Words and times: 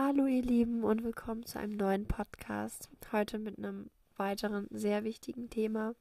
Hallo 0.00 0.26
ihr 0.26 0.42
Lieben 0.42 0.84
und 0.84 1.02
willkommen 1.02 1.44
zu 1.44 1.58
einem 1.58 1.76
neuen 1.76 2.06
Podcast. 2.06 2.88
Heute 3.10 3.40
mit 3.40 3.58
einem 3.58 3.90
weiteren 4.16 4.68
sehr 4.70 5.02
wichtigen 5.02 5.50
Thema. 5.50 5.96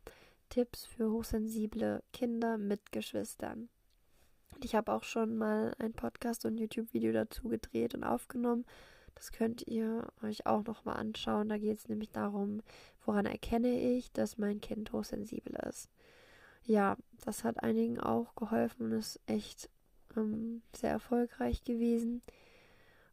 Tipps 0.50 0.86
für 0.86 1.10
hochsensible 1.10 2.04
Kinder 2.13 2.60
mit 2.60 2.91
Geschwistern. 2.91 3.70
Ich 4.63 4.75
habe 4.75 4.94
auch 4.94 5.02
schon 5.02 5.36
mal 5.36 5.73
ein 5.79 5.94
Podcast 5.94 6.46
und 6.46 6.60
YouTube-Video 6.60 7.12
dazu 7.12 7.49
gedreht 7.49 7.96
und 7.96 8.04
aufgenommen. 8.04 8.65
Das 9.15 9.31
könnt 9.31 9.65
ihr 9.65 10.08
euch 10.22 10.46
auch 10.46 10.64
noch 10.64 10.86
mal 10.86 10.94
anschauen. 10.94 11.50
Da 11.50 11.58
geht 11.58 11.79
es 11.79 11.90
nämlich 11.90 12.12
darum, 12.12 12.62
woran 13.04 13.26
erkenne 13.26 13.98
ich, 13.98 14.12
dass 14.12 14.38
mein 14.38 14.62
Kind 14.62 14.94
hochsensibel 14.94 15.56
ist. 15.68 15.90
Ja, 16.66 16.98
das 17.26 17.44
hat 17.44 17.64
einigen 17.64 18.00
auch 18.00 18.36
geholfen 18.36 18.86
und 18.86 18.91
ist 18.91 19.20
echt 19.26 19.72
ähm, 20.16 20.62
sehr 20.76 20.91
erfolgreich 20.91 21.64
gewesen. 21.64 22.22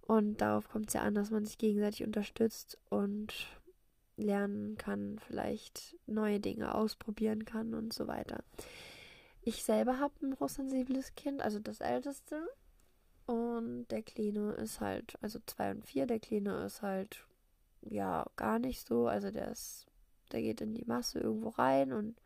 Und 0.07 0.41
darauf 0.41 0.69
kommt 0.69 0.89
es 0.89 0.95
ja 0.95 1.03
an, 1.03 1.15
dass 1.15 1.31
man 1.31 1.45
sich 1.45 1.59
gegenseitig 1.59 2.05
unterstützt 2.05 2.79
und 2.91 3.33
lernen 4.17 4.77
kann, 4.77 5.19
vielleicht 5.19 5.97
neue 6.07 6.41
Dinge 6.41 6.75
ausprobieren 6.75 7.45
kann 7.45 7.75
und 7.75 7.93
so 7.93 8.07
weiter. 8.07 8.45
Ich 9.41 9.65
selber 9.65 9.99
habe 9.99 10.15
ein 10.23 10.39
hochsensibles 10.39 11.15
Kind, 11.15 11.43
also 11.43 11.59
das 11.59 11.81
älteste. 11.81 12.47
Und 13.27 13.87
der 13.89 14.03
Kleine 14.03 14.53
ist 14.53 14.81
halt, 14.81 15.17
also 15.23 15.39
zwei 15.47 15.71
und 15.71 15.87
vier, 15.87 16.07
der 16.07 16.21
Kleine 16.21 16.65
ist 16.65 16.83
halt, 16.83 17.27
ja, 17.83 18.27
gar 18.37 18.59
nicht 18.59 18.87
so. 18.87 19.07
Also 19.07 19.31
der 19.31 19.51
ist, 19.51 19.87
der 20.33 20.43
geht 20.43 20.61
in 20.61 20.75
die 20.75 20.85
Masse 20.85 21.21
irgendwo 21.21 21.49
rein 21.51 21.93
und 21.93 22.17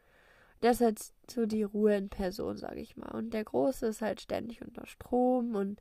der 0.62 0.72
ist 0.72 0.80
halt 0.80 1.00
so 1.30 1.46
die 1.46 1.62
Ruhe 1.62 1.96
in 1.96 2.08
Person, 2.08 2.56
sage 2.56 2.80
ich 2.80 2.96
mal. 2.96 3.10
Und 3.14 3.32
der 3.32 3.44
Große 3.44 3.86
ist 3.86 4.02
halt 4.02 4.20
ständig 4.20 4.62
unter 4.62 4.86
Strom 4.86 5.54
und 5.54 5.80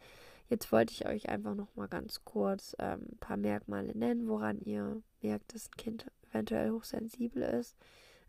Jetzt 0.49 0.71
wollte 0.71 0.93
ich 0.93 1.05
euch 1.05 1.29
einfach 1.29 1.55
noch 1.55 1.75
mal 1.75 1.87
ganz 1.87 2.23
kurz 2.23 2.75
ähm, 2.79 3.01
ein 3.11 3.17
paar 3.19 3.37
Merkmale 3.37 3.97
nennen, 3.97 4.27
woran 4.27 4.59
ihr 4.61 5.01
merkt, 5.21 5.53
dass 5.53 5.67
ein 5.67 5.77
Kind 5.77 6.05
eventuell 6.29 6.71
hochsensibel 6.71 7.41
ist. 7.41 7.75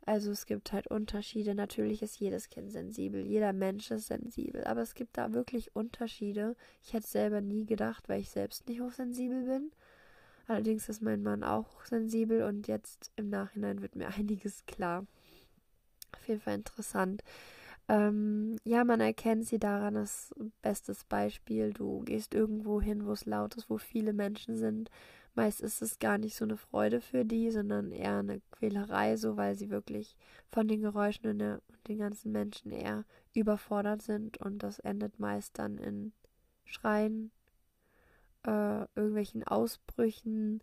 Also 0.05 0.30
es 0.30 0.47
gibt 0.47 0.72
halt 0.72 0.86
Unterschiede. 0.86 1.55
Natürlich 1.55 2.02
ist 2.02 2.19
jedes 2.19 2.48
Kind 2.48 2.72
sensibel, 2.72 3.20
jeder 3.20 3.52
Mensch 3.52 3.91
ist 3.91 4.06
sensibel, 4.06 4.64
aber 4.64 4.80
es 4.80 4.94
gibt 4.94 5.19
da 5.19 5.33
wirklich 5.33 5.77
Unterschiede. 5.77 6.56
Ich 6.83 6.94
hätte 6.94 7.06
selber 7.06 7.41
nie 7.41 7.66
gedacht, 7.66 8.08
weil 8.08 8.20
ich 8.20 8.30
selbst 8.30 8.66
nicht 8.66 8.80
hochsensibel 8.80 9.44
bin. 9.44 9.70
Allerdings 10.47 10.88
ist 10.88 11.03
mein 11.03 11.22
Mann 11.22 11.44
auch 11.44 11.84
sensibel 11.84 12.42
und 12.44 12.69
jetzt 12.69 13.12
im 13.16 13.28
Nachhinein 13.28 13.82
wird 13.82 13.97
mir 13.97 14.08
einiges 14.19 14.64
klar. 14.66 15.06
Auf 16.16 16.27
jeden 16.27 16.41
Fall 16.41 16.55
interessant. 16.55 17.22
Ähm, 17.89 18.56
ja, 18.64 18.84
man 18.84 19.00
erkennt 19.00 19.47
sie 19.47 19.58
daran, 19.58 19.94
das 19.94 20.34
bestes 20.61 21.05
Beispiel, 21.05 21.72
du 21.72 22.00
gehst 22.00 22.34
irgendwo 22.34 22.83
hin, 22.83 23.06
wo 23.06 23.12
es 23.12 23.25
laut 23.25 23.55
ist, 23.56 23.70
wo 23.70 23.78
viele 23.78 24.12
Menschen 24.12 24.56
sind. 24.56 24.91
Meist 25.34 25.61
ist 25.61 25.81
es 25.81 25.98
gar 25.98 26.19
nicht 26.19 26.36
so 26.36 26.44
eine 26.44 26.56
Freude 26.59 27.00
für 27.00 27.25
die, 27.25 27.50
sondern 27.50 27.92
eher 27.92 28.19
eine 28.19 28.41
Quälerei, 28.50 29.16
so 29.16 29.36
weil 29.36 29.55
sie 29.56 29.70
wirklich 29.70 30.16
von 30.50 30.69
den 30.69 30.83
Geräuschen 30.83 31.31
und, 31.31 31.39
der, 31.39 31.62
und 31.69 31.89
den 31.89 31.98
ganzen 31.98 32.33
Menschen 32.33 32.72
eher 32.72 33.05
überfordert 33.34 34.03
sind 34.03 34.39
und 34.39 34.62
das 34.62 34.81
endet 34.81 35.19
meist 35.19 35.59
dann 35.59 35.78
in 35.78 36.12
Schreien, 36.64 37.31
äh, 38.47 38.81
irgendwelchen 38.97 39.44
Ausbrüchen, 39.44 40.62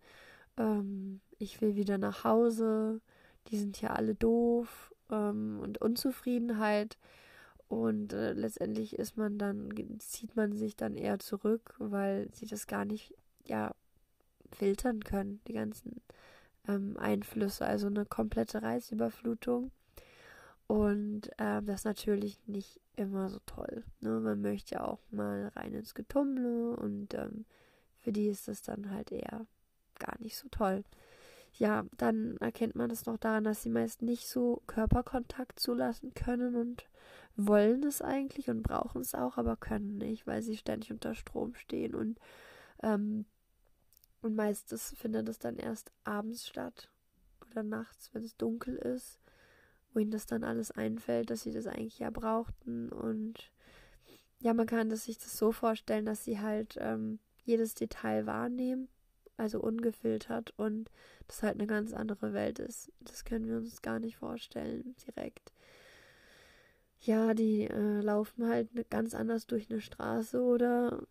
ähm, 0.57 1.21
ich 1.39 1.61
will 1.61 1.75
wieder 1.75 1.97
nach 1.97 2.23
Hause, 2.23 3.01
die 3.47 3.57
sind 3.57 3.81
ja 3.81 3.91
alle 3.91 4.13
doof 4.15 4.93
ähm, 5.11 5.59
und 5.61 5.81
Unzufriedenheit. 5.81 6.97
Und 7.67 8.13
äh, 8.13 8.33
letztendlich 8.33 8.97
ist 8.97 9.17
man 9.17 9.37
dann, 9.37 9.73
zieht 9.99 10.35
man 10.35 10.53
sich 10.55 10.75
dann 10.75 10.95
eher 10.95 11.19
zurück, 11.19 11.75
weil 11.79 12.29
sie 12.33 12.45
das 12.45 12.67
gar 12.67 12.85
nicht, 12.85 13.13
ja, 13.45 13.73
filtern 14.51 15.03
können, 15.03 15.41
die 15.47 15.53
ganzen 15.53 16.01
ähm, 16.67 16.95
Einflüsse. 16.97 17.65
Also 17.65 17.87
eine 17.87 18.05
komplette 18.05 18.61
Reizüberflutung. 18.61 19.71
Und 20.67 21.27
äh, 21.37 21.61
das 21.61 21.81
ist 21.81 21.85
natürlich 21.85 22.39
nicht 22.47 22.79
immer 22.95 23.29
so 23.29 23.39
toll. 23.45 23.83
Ne? 23.99 24.19
Man 24.19 24.41
möchte 24.41 24.75
ja 24.75 24.85
auch 24.85 24.99
mal 25.11 25.51
rein 25.55 25.73
ins 25.73 25.93
Getummle 25.93 26.75
und 26.75 27.13
ähm, 27.13 27.45
für 27.99 28.11
die 28.11 28.27
ist 28.27 28.47
das 28.47 28.61
dann 28.61 28.91
halt 28.91 29.11
eher 29.11 29.45
gar 29.99 30.19
nicht 30.19 30.37
so 30.37 30.47
toll 30.49 30.83
ja, 31.57 31.85
dann 31.97 32.37
erkennt 32.37 32.75
man 32.75 32.89
das 32.89 33.05
noch 33.05 33.17
daran, 33.17 33.45
dass 33.45 33.63
sie 33.63 33.69
meist 33.69 34.01
nicht 34.01 34.27
so 34.27 34.61
Körperkontakt 34.67 35.59
zulassen 35.59 36.13
können 36.13 36.55
und 36.55 36.85
wollen 37.37 37.83
es 37.83 38.01
eigentlich 38.01 38.49
und 38.49 38.63
brauchen 38.63 39.01
es 39.01 39.15
auch, 39.15 39.37
aber 39.37 39.55
können 39.55 39.97
nicht, 39.97 40.27
weil 40.27 40.41
sie 40.41 40.57
ständig 40.57 40.91
unter 40.91 41.15
Strom 41.15 41.55
stehen 41.55 41.95
und 41.95 42.19
ähm, 42.83 43.25
und 44.21 44.35
meistens 44.35 44.95
findet 44.97 45.29
es 45.29 45.37
dann 45.37 45.57
erst 45.57 45.91
abends 46.03 46.47
statt 46.47 46.89
oder 47.51 47.61
nachts, 47.61 48.09
wenn 48.13 48.23
es 48.23 48.35
dunkel 48.37 48.75
ist, 48.75 49.19
wo 49.93 49.99
ihnen 49.99 50.11
das 50.11 50.25
dann 50.25 50.43
alles 50.43 50.71
einfällt, 50.71 51.29
dass 51.29 51.43
sie 51.43 51.51
das 51.51 51.67
eigentlich 51.67 51.99
ja 51.99 52.09
brauchten 52.09 52.89
und 52.89 53.51
ja, 54.39 54.53
man 54.53 54.67
kann 54.67 54.89
das, 54.89 55.05
sich 55.05 55.17
das 55.17 55.37
so 55.37 55.51
vorstellen, 55.51 56.05
dass 56.05 56.23
sie 56.23 56.39
halt 56.39 56.77
ähm, 56.79 57.19
jedes 57.43 57.75
Detail 57.75 58.25
wahrnehmen 58.25 58.89
also 59.37 59.59
ungefiltert 59.59 60.53
und 60.57 60.89
das 61.27 61.43
halt 61.43 61.55
eine 61.55 61.67
ganz 61.67 61.93
andere 61.93 62.33
Welt 62.33 62.59
ist. 62.59 62.91
Das 63.01 63.25
können 63.25 63.47
wir 63.47 63.57
uns 63.57 63.81
gar 63.81 63.99
nicht 63.99 64.17
vorstellen 64.17 64.95
direkt. 65.07 65.51
Ja, 67.01 67.33
die 67.33 67.63
äh, 67.65 68.01
laufen 68.01 68.47
halt 68.47 68.73
ne, 68.73 68.85
ganz 68.89 69.13
anders 69.13 69.45
durch 69.47 69.69
eine 69.69 69.81
Straße 69.81 70.41
oder 70.41 71.03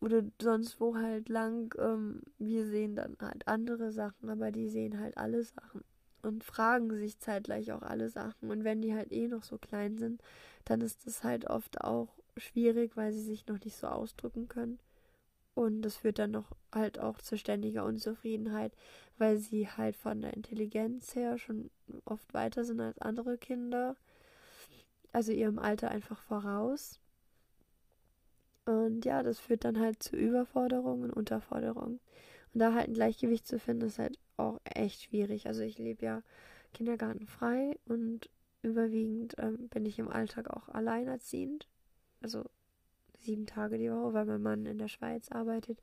oder 0.00 0.22
sonst 0.40 0.80
wo 0.80 0.96
halt 0.96 1.28
lang. 1.28 1.74
Ähm, 1.78 2.22
wir 2.38 2.66
sehen 2.66 2.96
dann 2.96 3.16
halt 3.20 3.46
andere 3.48 3.92
Sachen, 3.92 4.28
aber 4.28 4.50
die 4.52 4.68
sehen 4.68 4.98
halt 5.00 5.16
alle 5.16 5.42
Sachen 5.42 5.82
und 6.22 6.44
fragen 6.44 6.94
sich 6.96 7.18
zeitgleich 7.18 7.72
auch 7.72 7.82
alle 7.82 8.08
Sachen. 8.10 8.50
Und 8.50 8.64
wenn 8.64 8.82
die 8.82 8.94
halt 8.94 9.12
eh 9.12 9.28
noch 9.28 9.42
so 9.44 9.58
klein 9.58 9.96
sind, 9.98 10.22
dann 10.64 10.80
ist 10.80 11.06
das 11.06 11.22
halt 11.24 11.46
oft 11.46 11.80
auch 11.82 12.08
schwierig, 12.36 12.96
weil 12.96 13.12
sie 13.12 13.22
sich 13.22 13.46
noch 13.46 13.60
nicht 13.64 13.76
so 13.76 13.86
ausdrücken 13.86 14.48
können. 14.48 14.78
Und 15.54 15.82
das 15.82 15.96
führt 15.96 16.18
dann 16.18 16.32
noch 16.32 16.50
halt 16.72 16.98
auch 16.98 17.18
zu 17.18 17.38
ständiger 17.38 17.84
Unzufriedenheit, 17.84 18.72
weil 19.18 19.38
sie 19.38 19.68
halt 19.68 19.96
von 19.96 20.20
der 20.20 20.34
Intelligenz 20.34 21.14
her 21.14 21.38
schon 21.38 21.70
oft 22.04 22.34
weiter 22.34 22.64
sind 22.64 22.80
als 22.80 22.98
andere 22.98 23.38
Kinder. 23.38 23.96
Also 25.12 25.30
ihrem 25.30 25.60
Alter 25.60 25.90
einfach 25.90 26.20
voraus. 26.22 26.98
Und 28.66 29.04
ja, 29.04 29.22
das 29.22 29.38
führt 29.38 29.64
dann 29.64 29.78
halt 29.78 30.02
zu 30.02 30.16
Überforderung 30.16 31.02
und 31.02 31.12
Unterforderung. 31.12 32.00
Und 32.52 32.60
da 32.60 32.72
halt 32.72 32.88
ein 32.88 32.94
Gleichgewicht 32.94 33.46
zu 33.46 33.58
finden, 33.58 33.86
ist 33.86 33.98
halt 33.98 34.18
auch 34.36 34.60
echt 34.64 35.02
schwierig. 35.02 35.46
Also 35.46 35.62
ich 35.62 35.78
lebe 35.78 36.04
ja 36.04 36.22
kindergartenfrei 36.72 37.78
und 37.86 38.28
überwiegend 38.62 39.34
ähm, 39.38 39.68
bin 39.68 39.86
ich 39.86 39.98
im 39.98 40.08
Alltag 40.08 40.50
auch 40.50 40.68
alleinerziehend. 40.68 41.68
Also 42.22 42.44
sieben 43.24 43.46
Tage 43.46 43.78
die 43.78 43.90
Woche, 43.90 44.14
weil 44.14 44.26
mein 44.26 44.42
Mann 44.42 44.66
in 44.66 44.78
der 44.78 44.88
Schweiz 44.88 45.30
arbeitet. 45.30 45.80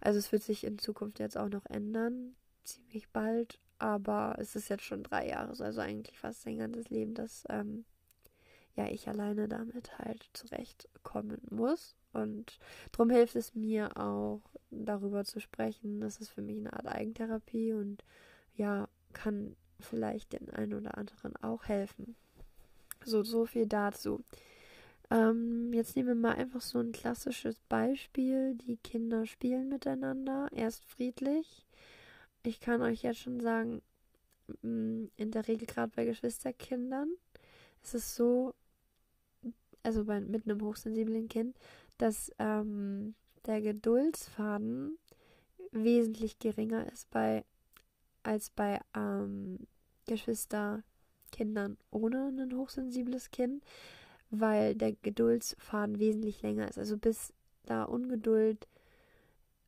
Also 0.00 0.18
es 0.18 0.32
wird 0.32 0.42
sich 0.42 0.64
in 0.64 0.78
Zukunft 0.78 1.18
jetzt 1.18 1.36
auch 1.36 1.48
noch 1.48 1.66
ändern, 1.66 2.34
ziemlich 2.64 3.08
bald. 3.10 3.58
Aber 3.78 4.36
es 4.38 4.56
ist 4.56 4.68
jetzt 4.68 4.84
schon 4.84 5.02
drei 5.02 5.28
Jahre, 5.28 5.50
also 5.64 5.80
eigentlich 5.80 6.18
fast 6.18 6.42
sein 6.42 6.58
ganzes 6.58 6.90
Leben, 6.90 7.14
dass 7.14 7.44
ähm, 7.48 7.86
ja 8.76 8.86
ich 8.88 9.08
alleine 9.08 9.48
damit 9.48 9.98
halt 9.98 10.28
zurechtkommen 10.34 11.40
muss. 11.50 11.96
Und 12.12 12.58
darum 12.92 13.10
hilft 13.10 13.36
es 13.36 13.54
mir 13.54 13.96
auch, 13.96 14.42
darüber 14.70 15.24
zu 15.24 15.40
sprechen. 15.40 16.00
Das 16.00 16.18
ist 16.18 16.30
für 16.30 16.42
mich 16.42 16.58
eine 16.58 16.72
Art 16.72 16.86
Eigentherapie 16.86 17.72
und 17.72 18.04
ja, 18.54 18.88
kann 19.12 19.56
vielleicht 19.80 20.32
den 20.32 20.50
einen 20.50 20.74
oder 20.74 20.98
anderen 20.98 21.36
auch 21.36 21.64
helfen. 21.64 22.16
So, 23.04 23.22
so 23.22 23.46
viel 23.46 23.66
dazu. 23.66 24.22
Ähm, 25.10 25.72
jetzt 25.72 25.96
nehmen 25.96 26.08
wir 26.08 26.14
mal 26.14 26.34
einfach 26.36 26.60
so 26.60 26.78
ein 26.78 26.92
klassisches 26.92 27.56
Beispiel. 27.68 28.54
Die 28.54 28.76
Kinder 28.76 29.26
spielen 29.26 29.68
miteinander, 29.68 30.48
erst 30.52 30.84
friedlich. 30.84 31.66
Ich 32.44 32.60
kann 32.60 32.80
euch 32.80 33.02
jetzt 33.02 33.20
schon 33.20 33.40
sagen, 33.40 33.82
mm, 34.62 35.06
in 35.16 35.30
der 35.32 35.48
Regel 35.48 35.66
gerade 35.66 35.92
bei 35.94 36.04
Geschwisterkindern 36.04 37.10
ist 37.82 37.94
es 37.94 38.14
so, 38.14 38.54
also 39.82 40.04
bei, 40.04 40.20
mit 40.20 40.44
einem 40.44 40.62
hochsensiblen 40.62 41.28
Kind, 41.28 41.56
dass 41.98 42.32
ähm, 42.38 43.14
der 43.46 43.60
Geduldsfaden 43.60 44.96
wesentlich 45.72 46.38
geringer 46.38 46.90
ist 46.92 47.10
bei 47.10 47.44
als 48.22 48.50
bei 48.50 48.80
ähm, 48.94 49.66
Geschwisterkindern 50.06 51.78
ohne 51.90 52.28
ein 52.28 52.54
hochsensibles 52.56 53.30
Kind 53.30 53.64
weil 54.30 54.74
der 54.74 54.92
Geduldsfaden 54.92 55.98
wesentlich 55.98 56.42
länger 56.42 56.68
ist. 56.68 56.78
Also 56.78 56.96
bis 56.96 57.32
da 57.64 57.84
Ungeduld 57.84 58.68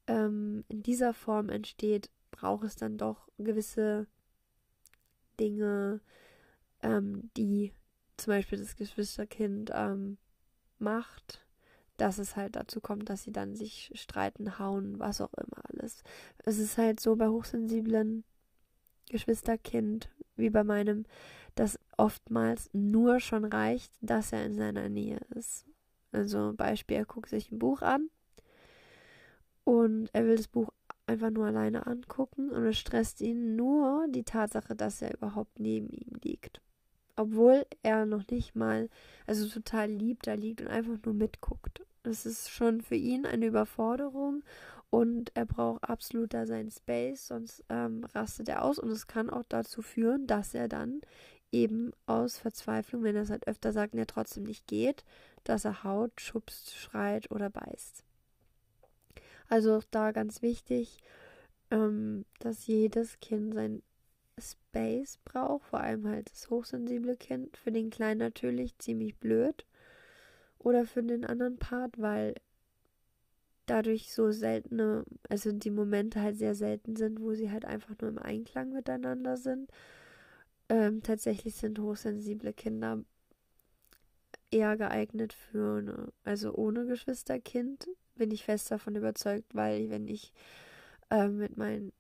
ähm, 0.06 0.64
in 0.69 0.82
dieser 0.82 1.14
Form 1.14 1.49
entsteht, 1.49 2.11
braucht 2.31 2.64
es 2.64 2.76
dann 2.76 2.99
doch 2.99 3.29
gewisse 3.38 4.06
Dinge, 5.38 6.00
ähm, 6.82 7.31
die 7.37 7.73
zum 8.17 8.32
Beispiel 8.32 8.59
das 8.59 8.76
Geschwisterkind 8.76 9.70
ähm, 9.75 10.19
macht, 10.79 11.44
dass 11.97 12.19
es 12.19 12.37
halt 12.37 12.56
dazu 12.56 12.81
kommt, 12.81 13.08
dass 13.11 13.23
sie 13.23 13.32
dann 13.32 13.55
sich 13.55 13.93
streiten, 13.94 14.58
hauen, 14.58 14.99
was 14.99 15.20
auch 15.20 15.32
immer 15.35 15.62
alles. 15.73 16.03
Es 16.38 16.58
ist 16.58 16.79
halt 16.79 17.00
so 17.00 17.17
bei 17.17 17.29
hochsensiblen 17.29 18.25
Geschwisterkind 19.08 20.08
wie 20.37 20.50
bei 20.50 20.65
meinem, 20.65 21.05
dass 21.55 21.79
oftmals 22.03 22.69
nur 22.73 23.21
schon 23.21 23.45
reicht, 23.45 23.93
dass 24.01 24.33
er 24.33 24.45
in 24.45 24.57
seiner 24.57 24.89
Nähe 24.89 25.21
ist. 25.37 25.65
Also 26.11 26.53
Beispiel, 26.53 26.97
er 26.97 27.05
guckt 27.05 27.29
sich 27.31 27.53
ein 27.53 27.61
Buch 27.61 27.81
an 27.81 28.11
und 29.63 30.11
er 30.13 30.27
will 30.27 30.35
das 30.35 30.49
Buch 30.49 30.71
einfach 31.07 31.31
nur 31.31 31.47
alleine 31.47 31.87
angucken 31.87 32.51
und 32.51 32.67
es 32.67 32.77
stresst 32.77 33.21
ihn 33.21 33.55
nur 33.55 34.07
die 34.09 34.25
Tatsache, 34.25 34.75
dass 34.75 35.01
er 35.01 35.15
überhaupt 35.15 35.61
neben 35.61 35.91
ihm 35.91 36.19
liegt. 36.25 36.61
Obwohl 37.15 37.67
er 37.85 38.05
noch 38.05 38.27
nicht 38.29 38.57
mal, 38.57 38.89
also 39.29 39.47
total 39.49 39.89
lieb 39.89 40.25
da 40.25 40.35
liegt 40.35 40.61
und 40.61 40.69
einfach 40.69 40.99
nur 41.05 41.15
mitguckt. 41.15 41.83
Das 42.03 42.27
ist 42.27 42.51
schon 42.51 42.81
für 42.81 42.97
ihn 42.97 43.27
eine 43.27 43.47
Überforderung 43.47 44.43
und 44.91 45.31
er 45.35 45.47
braucht 45.47 45.85
absolut 45.85 46.35
da 46.35 46.47
seinen 46.47 46.73
Space, 46.73 47.29
sonst 47.29 47.65
ähm, 47.69 48.03
rastet 48.13 48.49
er 48.49 48.65
aus 48.65 48.81
und 48.81 48.91
es 48.91 49.07
kann 49.07 49.31
auch 49.31 49.45
dazu 49.49 49.83
führen, 49.83 50.27
dass 50.27 50.53
er 50.53 50.67
dann 50.67 51.01
eben 51.53 51.93
aus 52.07 52.39
Verzweiflung, 52.39 53.03
wenn 53.03 53.17
er 53.17 53.23
es 53.23 53.31
halt 53.31 53.47
öfter 53.47 53.73
sagt 53.73 53.93
und 53.93 53.99
er 53.99 54.07
trotzdem 54.07 54.45
nicht 54.45 54.67
geht, 54.67 55.05
dass 55.45 55.65
er 55.65 55.85
haut, 55.85 56.21
schubst, 56.21 56.75
schreit 56.75 57.31
oder 57.31 57.51
beißt. 57.51 58.05
Also 59.49 59.77
auch 59.77 59.85
da 59.91 60.13
ganz 60.13 60.43
wichtig, 60.43 60.99
ähm, 61.71 62.25
dass 62.39 62.67
jedes 62.67 63.21
Kind 63.21 63.55
sein 63.55 63.83
Space 64.41 65.19
braucht, 65.25 65.67
vor 65.67 65.81
allem 65.81 66.09
halt 66.09 66.31
das 66.31 66.49
hochsensible 66.49 67.17
Kind. 67.17 67.57
Für 67.59 67.71
den 67.71 67.91
Kleinen 67.91 68.21
natürlich 68.21 68.79
ziemlich 68.79 69.17
blöd. 69.17 69.67
Oder 70.59 70.87
für 70.87 71.03
den 71.03 71.25
anderen 71.25 71.59
Part, 71.59 72.01
weil 72.01 72.35
dadurch 73.67 74.13
so 74.13 74.31
seltene, 74.33 75.05
also 75.29 75.53
die 75.53 75.71
Momente 75.71 76.21
halt 76.21 76.37
sehr 76.37 76.55
selten 76.55 76.97
sind, 76.97 77.21
wo 77.21 77.35
sie 77.35 77.51
halt 77.51 77.65
einfach 77.65 77.95
nur 78.01 78.11
im 78.11 78.19
Einklang 78.19 78.73
miteinander 78.73 79.37
sind. 79.37 79.71
Ähm, 80.73 81.03
tatsächlich 81.03 81.57
sind 81.57 81.79
hochsensible 81.79 82.55
Kinder 82.55 83.05
eher 84.51 84.79
geeignet 84.79 85.35
für 85.35 85.81
eine, 85.81 86.13
also 86.25 86.55
ohne 86.55 86.87
Geschwisterkind, 86.87 87.91
bin 88.15 88.31
ich 88.31 88.45
fest 88.45 88.71
davon 88.71 88.97
überzeugt, 88.97 89.55
weil 89.55 89.91
wenn 89.91 90.09
ich 90.09 90.33
äh, 91.11 91.29
mit 91.29 91.59
meinen 91.59 91.93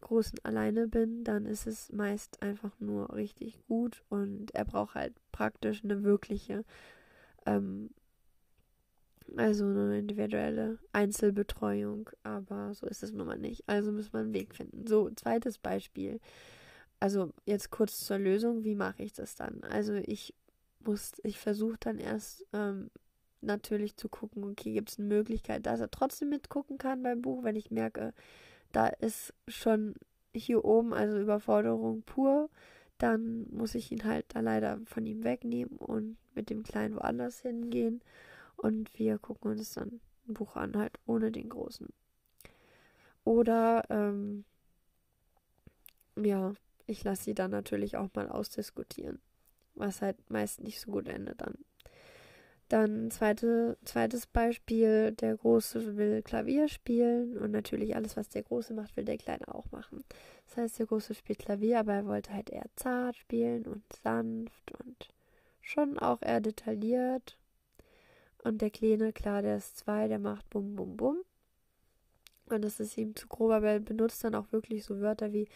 Großen 0.00 0.38
alleine 0.44 0.86
bin, 0.86 1.24
dann 1.24 1.44
ist 1.44 1.66
es 1.66 1.90
meist 1.90 2.40
einfach 2.40 2.70
nur 2.78 3.12
richtig 3.16 3.58
gut 3.66 4.04
und 4.10 4.54
er 4.54 4.64
braucht 4.64 4.94
halt 4.94 5.14
praktisch 5.32 5.82
eine 5.82 6.04
wirkliche, 6.04 6.64
ähm, 7.46 7.90
also 9.36 9.64
eine 9.64 9.98
individuelle 9.98 10.78
Einzelbetreuung, 10.92 12.10
aber 12.22 12.74
so 12.74 12.86
ist 12.86 13.02
es 13.02 13.10
nun 13.10 13.26
mal 13.26 13.38
nicht. 13.38 13.64
Also 13.68 13.90
muss 13.90 14.12
man 14.12 14.26
einen 14.26 14.34
Weg 14.34 14.54
finden. 14.54 14.86
So, 14.86 15.10
zweites 15.10 15.58
Beispiel. 15.58 16.20
Also 17.04 17.34
jetzt 17.44 17.70
kurz 17.70 18.00
zur 18.06 18.16
Lösung, 18.16 18.64
wie 18.64 18.74
mache 18.74 19.02
ich 19.02 19.12
das 19.12 19.34
dann? 19.34 19.62
Also 19.64 19.92
ich 19.92 20.32
muss, 20.80 21.12
ich 21.22 21.38
versuche 21.38 21.76
dann 21.78 21.98
erst 21.98 22.46
ähm, 22.54 22.90
natürlich 23.42 23.98
zu 23.98 24.08
gucken, 24.08 24.42
okay, 24.42 24.72
gibt 24.72 24.88
es 24.88 24.98
eine 24.98 25.08
Möglichkeit, 25.08 25.66
dass 25.66 25.80
er 25.80 25.90
trotzdem 25.90 26.30
mitgucken 26.30 26.78
kann 26.78 27.02
beim 27.02 27.20
Buch, 27.20 27.44
wenn 27.44 27.56
ich 27.56 27.70
merke, 27.70 28.14
da 28.72 28.86
ist 28.86 29.34
schon 29.48 29.96
hier 30.34 30.64
oben, 30.64 30.94
also 30.94 31.18
Überforderung 31.18 32.00
pur, 32.04 32.48
dann 32.96 33.50
muss 33.50 33.74
ich 33.74 33.92
ihn 33.92 34.04
halt 34.04 34.24
da 34.30 34.40
leider 34.40 34.80
von 34.86 35.04
ihm 35.04 35.24
wegnehmen 35.24 35.76
und 35.76 36.16
mit 36.34 36.48
dem 36.48 36.62
Kleinen 36.62 36.96
woanders 36.96 37.42
hingehen. 37.42 38.00
Und 38.56 38.98
wir 38.98 39.18
gucken 39.18 39.50
uns 39.50 39.74
dann 39.74 40.00
ein 40.26 40.32
Buch 40.32 40.56
an, 40.56 40.74
halt 40.74 40.98
ohne 41.04 41.30
den 41.30 41.50
Großen. 41.50 41.86
Oder, 43.24 43.84
ähm, 43.90 44.46
ja, 46.16 46.54
ich 46.86 47.04
lasse 47.04 47.24
sie 47.24 47.34
dann 47.34 47.50
natürlich 47.50 47.96
auch 47.96 48.08
mal 48.14 48.28
ausdiskutieren, 48.28 49.20
was 49.74 50.02
halt 50.02 50.16
meist 50.30 50.62
nicht 50.62 50.80
so 50.80 50.90
gut 50.90 51.08
endet 51.08 51.40
dann. 51.40 51.54
Dann 52.68 53.10
zweite, 53.10 53.76
zweites 53.84 54.26
Beispiel, 54.26 55.12
der 55.12 55.36
Große 55.36 55.96
will 55.96 56.22
Klavier 56.22 56.68
spielen 56.68 57.36
und 57.36 57.50
natürlich 57.50 57.94
alles, 57.94 58.16
was 58.16 58.30
der 58.30 58.42
Große 58.42 58.72
macht, 58.72 58.96
will 58.96 59.04
der 59.04 59.18
Kleine 59.18 59.54
auch 59.54 59.70
machen. 59.70 60.02
Das 60.46 60.56
heißt, 60.56 60.78
der 60.78 60.86
Große 60.86 61.14
spielt 61.14 61.40
Klavier, 61.40 61.80
aber 61.80 61.92
er 61.92 62.06
wollte 62.06 62.32
halt 62.32 62.50
eher 62.50 62.66
zart 62.74 63.16
spielen 63.16 63.66
und 63.66 63.84
sanft 64.02 64.72
und 64.80 65.08
schon 65.60 65.98
auch 65.98 66.22
eher 66.22 66.40
detailliert. 66.40 67.38
Und 68.42 68.62
der 68.62 68.70
Kleine, 68.70 69.12
klar, 69.12 69.42
der 69.42 69.58
ist 69.58 69.76
zwei, 69.76 70.08
der 70.08 70.18
macht 70.18 70.48
bum 70.50 70.74
bum 70.74 70.96
bum. 70.96 71.18
Und 72.46 72.62
das 72.62 72.80
ist 72.80 72.96
ihm 72.96 73.14
zu 73.14 73.26
grob, 73.26 73.52
aber 73.52 73.68
er 73.68 73.80
benutzt 73.80 74.24
dann 74.24 74.34
auch 74.34 74.52
wirklich 74.52 74.84
so 74.84 75.00
Wörter 75.00 75.32
wie 75.32 75.48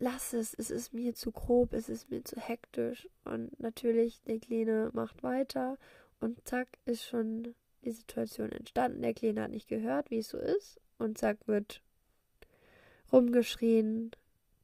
lass 0.00 0.32
es, 0.32 0.54
es 0.54 0.70
ist 0.70 0.92
mir 0.92 1.14
zu 1.14 1.30
grob, 1.30 1.72
es 1.72 1.88
ist 1.88 2.10
mir 2.10 2.24
zu 2.24 2.40
hektisch. 2.40 3.08
Und 3.24 3.58
natürlich, 3.60 4.20
der 4.22 4.40
Kleine 4.40 4.90
macht 4.92 5.22
weiter 5.22 5.78
und 6.18 6.46
zack, 6.48 6.68
ist 6.86 7.04
schon 7.04 7.54
die 7.84 7.92
Situation 7.92 8.50
entstanden. 8.50 9.02
Der 9.02 9.14
Kleine 9.14 9.42
hat 9.42 9.50
nicht 9.50 9.68
gehört, 9.68 10.10
wie 10.10 10.18
es 10.18 10.30
so 10.30 10.38
ist. 10.38 10.80
Und 10.98 11.18
zack, 11.18 11.46
wird 11.46 11.82
rumgeschrien, 13.12 14.10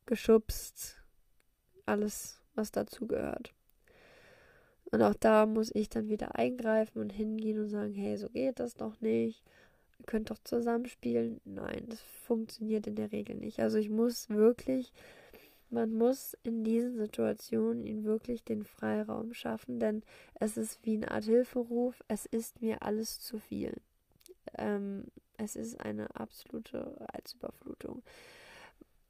geschubst, 0.06 1.02
alles, 1.84 2.40
was 2.54 2.72
dazu 2.72 3.06
gehört. 3.06 3.52
Und 4.90 5.02
auch 5.02 5.14
da 5.14 5.46
muss 5.46 5.70
ich 5.74 5.88
dann 5.88 6.08
wieder 6.08 6.36
eingreifen 6.36 7.00
und 7.00 7.10
hingehen 7.10 7.60
und 7.60 7.68
sagen, 7.68 7.94
hey, 7.94 8.16
so 8.16 8.28
geht 8.28 8.60
das 8.60 8.74
doch 8.74 9.00
nicht. 9.00 9.42
Ihr 9.98 10.06
könnt 10.06 10.30
doch 10.30 10.38
zusammenspielen. 10.38 11.40
Nein, 11.44 11.86
das 11.88 12.00
funktioniert 12.00 12.86
in 12.86 12.94
der 12.94 13.12
Regel 13.12 13.36
nicht. 13.36 13.60
Also 13.60 13.78
ich 13.78 13.90
muss 13.90 14.28
wirklich 14.28 14.92
man 15.70 15.92
muss 15.92 16.36
in 16.42 16.64
diesen 16.64 16.96
Situationen 16.96 17.84
ihn 17.84 18.04
wirklich 18.04 18.44
den 18.44 18.64
Freiraum 18.64 19.34
schaffen, 19.34 19.80
denn 19.80 20.02
es 20.34 20.56
ist 20.56 20.84
wie 20.84 20.94
eine 20.94 21.10
Art 21.10 21.24
Hilferuf, 21.24 22.02
es 22.08 22.26
ist 22.26 22.62
mir 22.62 22.82
alles 22.82 23.20
zu 23.20 23.38
viel. 23.38 23.74
Ähm, 24.56 25.04
es 25.38 25.56
ist 25.56 25.80
eine 25.80 26.14
absolute 26.16 26.96
Reizüberflutung. 27.12 28.02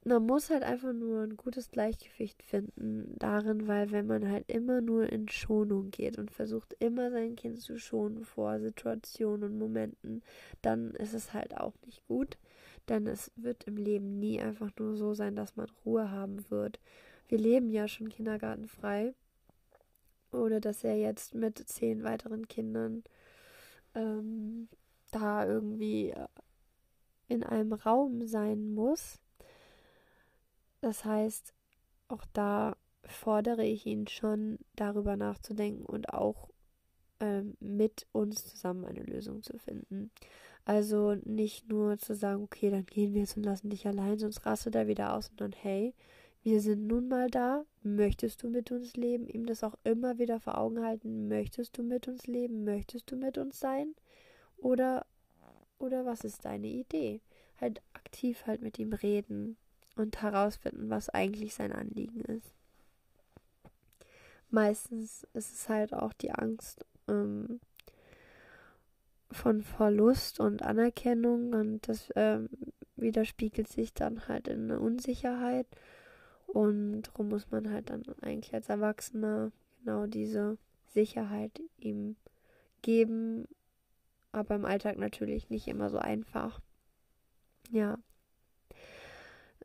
Man 0.07 0.25
muss 0.25 0.51
halt 0.51 0.63
einfach 0.63 0.93
nur 0.93 1.23
ein 1.23 1.37
gutes 1.37 1.69
Gleichgewicht 1.73 2.41
finden 2.45 3.17
darin, 3.19 3.67
weil 3.67 3.91
wenn 3.91 4.07
man 4.07 4.31
halt 4.31 4.49
immer 4.49 4.81
nur 4.81 5.11
in 5.13 5.29
Schonung 5.29 5.91
geht 5.91 6.17
und 6.17 6.31
versucht 6.31 6.77
immer 6.79 7.11
sein 7.11 7.35
Kind 7.35 7.61
zu 7.61 7.77
schonen 7.77 8.25
vor 8.25 8.61
Situationen 8.61 9.51
und 9.51 9.59
Momenten, 9.59 10.23
dann 10.63 10.93
ist 10.93 11.13
es 11.13 11.35
halt 11.35 11.57
auch 11.57 11.73
nicht 11.85 12.07
gut. 12.07 12.39
Denn 12.89 13.09
es 13.09 13.33
wird 13.35 13.65
im 13.65 13.77
Leben 13.77 14.21
nie 14.21 14.41
einfach 14.41 14.71
nur 14.79 14.95
so 14.95 15.13
sein, 15.13 15.35
dass 15.35 15.57
man 15.57 15.67
Ruhe 15.85 16.09
haben 16.09 16.49
wird. 16.51 16.79
Wir 17.27 17.39
leben 17.39 17.69
ja 17.69 17.89
schon 17.89 18.09
kindergartenfrei. 18.09 19.13
Oder 20.31 20.61
dass 20.61 20.85
er 20.85 20.97
jetzt 20.97 21.35
mit 21.35 21.59
zehn 21.69 22.05
weiteren 22.05 22.47
Kindern 22.47 23.03
ähm, 23.97 24.69
da 25.11 25.45
irgendwie 25.45 26.15
in 27.27 27.43
einem 27.43 27.73
Raum 27.73 28.25
sein 28.29 28.73
muss. 28.73 29.19
Das 30.81 31.05
heißt, 31.05 31.53
auch 32.09 32.25
da 32.33 32.77
fordere 33.05 33.65
ich 33.65 33.87
ihn 33.87 34.07
schon 34.07 34.59
darüber 34.75 35.17
nachzudenken 35.17 35.85
und 35.85 36.13
auch 36.13 36.49
ähm, 37.21 37.57
mit 37.61 38.07
uns 38.13 38.47
zusammen 38.47 38.85
eine 38.85 39.03
Lösung 39.03 39.43
zu 39.43 39.59
finden. 39.59 40.11
Also 40.65 41.15
nicht 41.25 41.69
nur 41.69 41.99
zu 41.99 42.15
sagen, 42.15 42.43
okay, 42.43 42.71
dann 42.71 42.87
gehen 42.87 43.15
wir 43.15 43.21
jetzt 43.21 43.37
und 43.37 43.45
lassen 43.45 43.71
dich 43.71 43.87
allein, 43.87 44.19
sonst 44.19 44.45
rastet 44.45 44.75
er 44.75 44.89
wieder 44.89 45.15
aus, 45.15 45.27
sondern 45.27 45.53
hey, 45.53 45.95
wir 46.43 46.61
sind 46.61 46.87
nun 46.87 47.09
mal 47.09 47.29
da. 47.31 47.65
Möchtest 47.83 48.43
du 48.43 48.49
mit 48.49 48.71
uns 48.71 48.95
leben? 48.95 49.27
Ihm 49.27 49.47
das 49.47 49.65
auch 49.65 49.75
immer 49.85 50.19
wieder 50.19 50.41
vor 50.41 50.59
Augen 50.59 50.85
halten. 50.85 51.29
Möchtest 51.29 51.79
du 51.79 51.83
mit 51.83 52.07
uns 52.09 52.27
leben? 52.27 52.65
Möchtest 52.65 53.11
du 53.11 53.17
mit 53.17 53.39
uns 53.39 53.59
sein? 53.59 53.95
Oder, 54.57 55.07
oder 55.79 56.05
was 56.05 56.23
ist 56.23 56.45
deine 56.45 56.69
Idee? 56.69 57.21
Halt 57.61 57.83
aktiv 57.95 58.47
halt 58.47 58.63
mit 58.63 58.79
ihm 58.79 58.93
reden 58.93 59.57
und 59.97 60.23
herausfinden, 60.23 60.91
was 60.91 61.09
eigentlich 61.09 61.55
sein 61.55 61.73
Anliegen 61.73 62.21
ist. 62.21 62.55
Meistens 64.51 65.27
ist 65.33 65.53
es 65.53 65.69
halt 65.69 65.93
auch 65.93 66.13
die 66.13 66.33
Angst, 66.33 66.85
ähm, 67.09 67.61
von 69.31 69.63
Verlust 69.63 70.41
und 70.41 70.63
Anerkennung 70.63 71.53
und 71.53 71.89
das 71.89 72.13
ähm, 72.15 72.49
widerspiegelt 72.97 73.69
sich 73.69 73.93
dann 73.93 74.29
halt 74.29 74.49
in 74.49 74.71
einer 74.71 74.81
Unsicherheit 74.81 75.67
und 76.47 77.03
darum 77.03 77.29
muss 77.29 77.51
man 77.51 77.71
halt 77.71 77.91
dann 77.91 78.05
eigentlich 78.23 78.55
als 78.55 78.69
Erwachsener 78.69 79.51
genau 79.81 80.07
diese 80.07 80.59
Sicherheit 80.87 81.61
ihm 81.79 82.17
geben, 82.83 83.47
aber 84.33 84.55
im 84.55 84.65
Alltag 84.65 84.97
natürlich 84.97 85.51
nicht 85.51 85.69
immer 85.69 85.91
so 85.91 85.99
einfach. 85.99 86.61
Ja. 87.71 87.99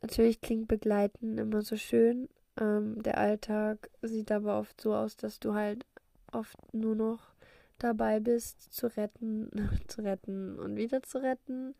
Natürlich 0.02 0.40
klingt 0.40 0.68
Begleiten 0.68 1.38
immer 1.38 1.62
so 1.62 1.76
schön. 1.76 2.28
Ähm, 2.60 3.02
der 3.02 3.18
Alltag 3.18 3.88
sieht 4.02 4.30
aber 4.30 4.58
oft 4.58 4.80
so 4.80 4.94
aus, 4.94 5.16
dass 5.16 5.40
du 5.40 5.54
halt 5.54 5.86
oft 6.32 6.56
nur 6.74 6.96
noch 6.96 7.32
dabei 7.78 8.20
bist, 8.20 8.72
zu 8.72 8.88
retten, 8.88 9.50
zu 9.88 10.02
retten 10.02 10.58
und 10.58 10.76
wieder 10.76 11.02
zu 11.02 11.18
retten. 11.18 11.74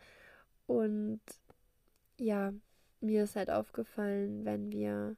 Und 0.67 1.21
ja, 2.19 2.53
mir 3.01 3.25
ist 3.25 3.37
halt 3.37 3.51
aufgefallen, 3.51 4.45
wenn 4.45 4.71
wir, 4.71 5.17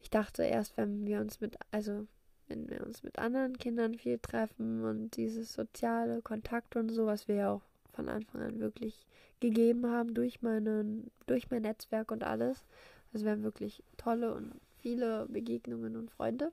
ich 0.00 0.10
dachte 0.10 0.42
erst, 0.42 0.76
wenn 0.76 1.06
wir 1.06 1.20
uns 1.20 1.40
mit, 1.40 1.56
also 1.70 2.06
wenn 2.48 2.68
wir 2.68 2.84
uns 2.84 3.02
mit 3.02 3.18
anderen 3.18 3.58
Kindern 3.58 3.94
viel 3.94 4.18
treffen 4.18 4.84
und 4.84 5.16
dieses 5.16 5.52
soziale 5.52 6.22
Kontakt 6.22 6.76
und 6.76 6.90
so, 6.90 7.06
was 7.06 7.28
wir 7.28 7.34
ja 7.36 7.50
auch 7.50 7.62
von 7.96 8.08
Anfang 8.08 8.42
an 8.42 8.60
wirklich 8.60 9.06
gegeben 9.40 9.90
haben 9.90 10.14
durch 10.14 10.42
meinen, 10.42 11.10
durch 11.26 11.50
mein 11.50 11.62
Netzwerk 11.62 12.10
und 12.12 12.22
alles. 12.22 12.64
Also 13.12 13.24
wir 13.24 13.32
haben 13.32 13.42
wirklich 13.42 13.82
tolle 13.96 14.34
und 14.34 14.52
viele 14.78 15.26
Begegnungen 15.26 15.96
und 15.96 16.10
Freunde. 16.10 16.52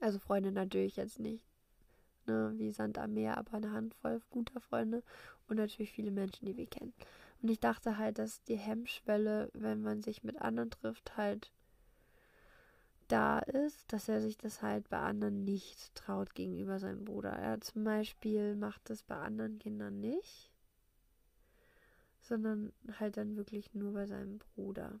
Also 0.00 0.18
Freunde 0.18 0.52
natürlich 0.52 0.96
jetzt 0.96 1.18
nicht 1.18 1.44
ne, 2.26 2.52
wie 2.56 2.70
Sand 2.70 2.98
am 2.98 3.14
Meer, 3.14 3.38
aber 3.38 3.54
eine 3.54 3.72
Handvoll 3.72 4.20
guter 4.30 4.60
Freunde 4.60 5.02
und 5.48 5.56
natürlich 5.56 5.92
viele 5.92 6.10
Menschen, 6.10 6.46
die 6.46 6.56
wir 6.56 6.66
kennen. 6.66 6.94
Und 7.42 7.50
ich 7.50 7.60
dachte 7.60 7.98
halt, 7.98 8.18
dass 8.18 8.42
die 8.44 8.56
Hemmschwelle, 8.56 9.50
wenn 9.54 9.82
man 9.82 10.02
sich 10.02 10.22
mit 10.22 10.40
anderen 10.40 10.70
trifft, 10.70 11.16
halt 11.16 11.50
da 13.10 13.40
ist, 13.40 13.92
dass 13.92 14.08
er 14.08 14.20
sich 14.20 14.38
das 14.38 14.62
halt 14.62 14.88
bei 14.88 14.98
anderen 14.98 15.44
nicht 15.44 15.94
traut 15.94 16.34
gegenüber 16.34 16.78
seinem 16.78 17.04
Bruder. 17.04 17.30
Er 17.30 17.60
zum 17.60 17.84
Beispiel 17.84 18.54
macht 18.54 18.88
das 18.88 19.02
bei 19.02 19.16
anderen 19.16 19.58
Kindern 19.58 20.00
nicht, 20.00 20.50
sondern 22.20 22.72
halt 22.98 23.16
dann 23.16 23.36
wirklich 23.36 23.74
nur 23.74 23.92
bei 23.92 24.06
seinem 24.06 24.38
Bruder. 24.38 25.00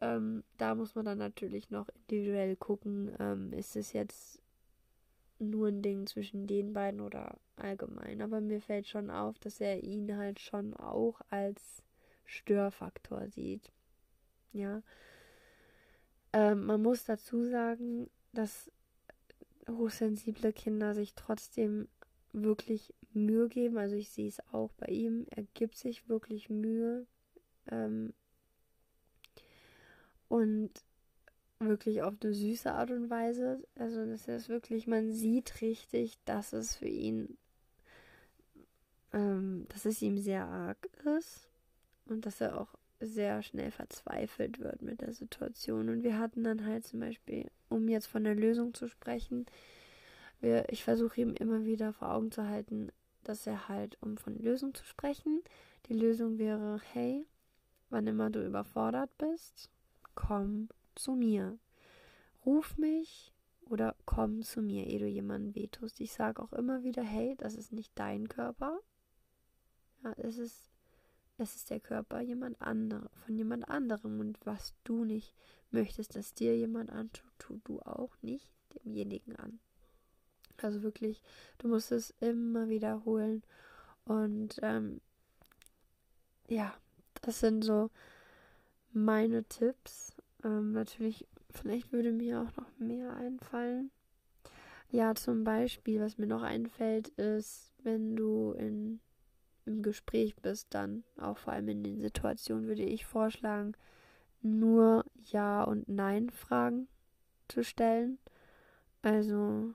Ähm, 0.00 0.44
da 0.58 0.74
muss 0.74 0.94
man 0.94 1.04
dann 1.04 1.18
natürlich 1.18 1.70
noch 1.70 1.88
individuell 1.88 2.56
gucken, 2.56 3.14
ähm, 3.18 3.52
ist 3.52 3.76
es 3.76 3.92
jetzt 3.92 4.40
nur 5.38 5.68
ein 5.68 5.82
Ding 5.82 6.06
zwischen 6.06 6.46
den 6.46 6.72
beiden 6.72 7.00
oder 7.00 7.38
allgemein. 7.56 8.20
Aber 8.22 8.40
mir 8.40 8.60
fällt 8.60 8.88
schon 8.88 9.10
auf, 9.10 9.38
dass 9.38 9.60
er 9.60 9.82
ihn 9.82 10.16
halt 10.16 10.40
schon 10.40 10.74
auch 10.74 11.20
als 11.30 11.82
Störfaktor 12.24 13.28
sieht. 13.28 13.70
Ja. 14.52 14.82
Ähm, 16.32 16.66
man 16.66 16.82
muss 16.82 17.04
dazu 17.04 17.44
sagen, 17.44 18.10
dass 18.32 18.70
hochsensible 19.68 20.52
Kinder 20.52 20.94
sich 20.94 21.14
trotzdem 21.14 21.88
wirklich 22.32 22.94
Mühe 23.12 23.48
geben. 23.48 23.78
Also 23.78 23.96
ich 23.96 24.10
sehe 24.10 24.28
es 24.28 24.40
auch 24.52 24.70
bei 24.72 24.86
ihm. 24.86 25.26
Er 25.30 25.44
gibt 25.54 25.76
sich 25.76 26.08
wirklich 26.08 26.50
Mühe. 26.50 27.06
Ähm, 27.70 28.12
und 30.28 30.70
wirklich 31.58 32.02
auf 32.02 32.14
eine 32.22 32.32
süße 32.32 32.72
Art 32.72 32.90
und 32.90 33.10
Weise. 33.10 33.62
Also 33.74 34.04
das 34.06 34.28
ist 34.28 34.48
wirklich, 34.48 34.86
man 34.86 35.12
sieht 35.12 35.60
richtig, 35.60 36.18
dass 36.24 36.52
es 36.52 36.76
für 36.76 36.88
ihn, 36.88 37.36
ähm, 39.12 39.66
dass 39.70 39.84
es 39.84 40.02
ihm 40.02 40.18
sehr 40.18 40.44
arg 40.44 40.88
ist 41.18 41.48
und 42.06 42.26
dass 42.26 42.40
er 42.40 42.60
auch 42.60 42.74
sehr 43.00 43.42
schnell 43.42 43.70
verzweifelt 43.70 44.58
wird 44.58 44.82
mit 44.82 45.00
der 45.00 45.12
Situation. 45.12 45.88
Und 45.88 46.02
wir 46.02 46.18
hatten 46.18 46.44
dann 46.44 46.66
halt 46.66 46.84
zum 46.84 47.00
Beispiel, 47.00 47.50
um 47.68 47.88
jetzt 47.88 48.06
von 48.06 48.24
der 48.24 48.34
Lösung 48.34 48.74
zu 48.74 48.88
sprechen, 48.88 49.46
wir, 50.40 50.68
ich 50.70 50.84
versuche 50.84 51.20
ihm 51.20 51.34
immer 51.34 51.64
wieder 51.64 51.92
vor 51.92 52.12
Augen 52.12 52.30
zu 52.30 52.46
halten, 52.46 52.90
dass 53.24 53.46
er 53.46 53.68
halt, 53.68 53.98
um 54.00 54.16
von 54.16 54.38
Lösung 54.38 54.74
zu 54.74 54.84
sprechen, 54.84 55.42
die 55.86 55.94
Lösung 55.94 56.38
wäre, 56.38 56.80
hey, 56.92 57.26
wann 57.90 58.06
immer 58.06 58.30
du 58.30 58.44
überfordert 58.44 59.10
bist, 59.18 59.70
komm 60.14 60.68
zu 60.94 61.14
mir. 61.14 61.58
Ruf 62.44 62.76
mich 62.78 63.32
oder 63.62 63.96
komm 64.04 64.42
zu 64.42 64.62
mir, 64.62 64.86
ehe 64.86 64.98
du 64.98 65.06
jemanden 65.06 65.54
wehtust. 65.54 66.00
Ich 66.00 66.12
sage 66.12 66.42
auch 66.42 66.52
immer 66.52 66.82
wieder, 66.82 67.02
hey, 67.02 67.34
das 67.38 67.54
ist 67.54 67.72
nicht 67.72 67.92
dein 67.96 68.28
Körper. 68.28 68.78
Ja, 70.02 70.12
es 70.16 70.38
ist, 70.38 70.70
es 71.38 71.54
ist 71.54 71.70
der 71.70 71.80
Körper 71.80 72.20
jemand 72.20 72.60
anderem, 72.60 73.08
von 73.24 73.36
jemand 73.36 73.68
anderem. 73.68 74.20
Und 74.20 74.38
was 74.44 74.74
du 74.84 75.04
nicht 75.04 75.34
möchtest, 75.70 76.16
dass 76.16 76.34
dir 76.34 76.56
jemand 76.56 76.90
antut, 76.90 77.30
tu 77.38 77.60
du 77.64 77.80
auch 77.80 78.12
nicht 78.22 78.50
demjenigen 78.74 79.36
an. 79.36 79.60
Also 80.60 80.82
wirklich, 80.82 81.22
du 81.58 81.68
musst 81.68 81.92
es 81.92 82.12
immer 82.20 82.68
wiederholen. 82.68 83.42
Und 84.04 84.58
ähm, 84.62 85.00
ja, 86.48 86.74
das 87.22 87.40
sind 87.40 87.62
so 87.62 87.90
meine 88.92 89.44
Tipps. 89.44 90.16
Ähm, 90.42 90.72
natürlich, 90.72 91.26
vielleicht 91.50 91.92
würde 91.92 92.12
mir 92.12 92.40
auch 92.40 92.56
noch 92.56 92.78
mehr 92.78 93.14
einfallen. 93.14 93.90
Ja, 94.90 95.14
zum 95.14 95.44
Beispiel, 95.44 96.00
was 96.00 96.18
mir 96.18 96.26
noch 96.26 96.42
einfällt, 96.42 97.08
ist, 97.08 97.72
wenn 97.82 98.16
du 98.16 98.52
in, 98.52 99.00
im 99.68 99.82
Gespräch 99.82 100.34
bist, 100.36 100.68
dann 100.70 101.04
auch 101.20 101.38
vor 101.38 101.52
allem 101.52 101.68
in 101.68 101.84
den 101.84 102.00
Situationen 102.00 102.66
würde 102.66 102.82
ich 102.82 103.06
vorschlagen, 103.06 103.72
nur 104.42 105.04
Ja 105.30 105.62
und 105.62 105.88
Nein 105.88 106.30
Fragen 106.30 106.88
zu 107.48 107.62
stellen. 107.62 108.18
Also 109.02 109.74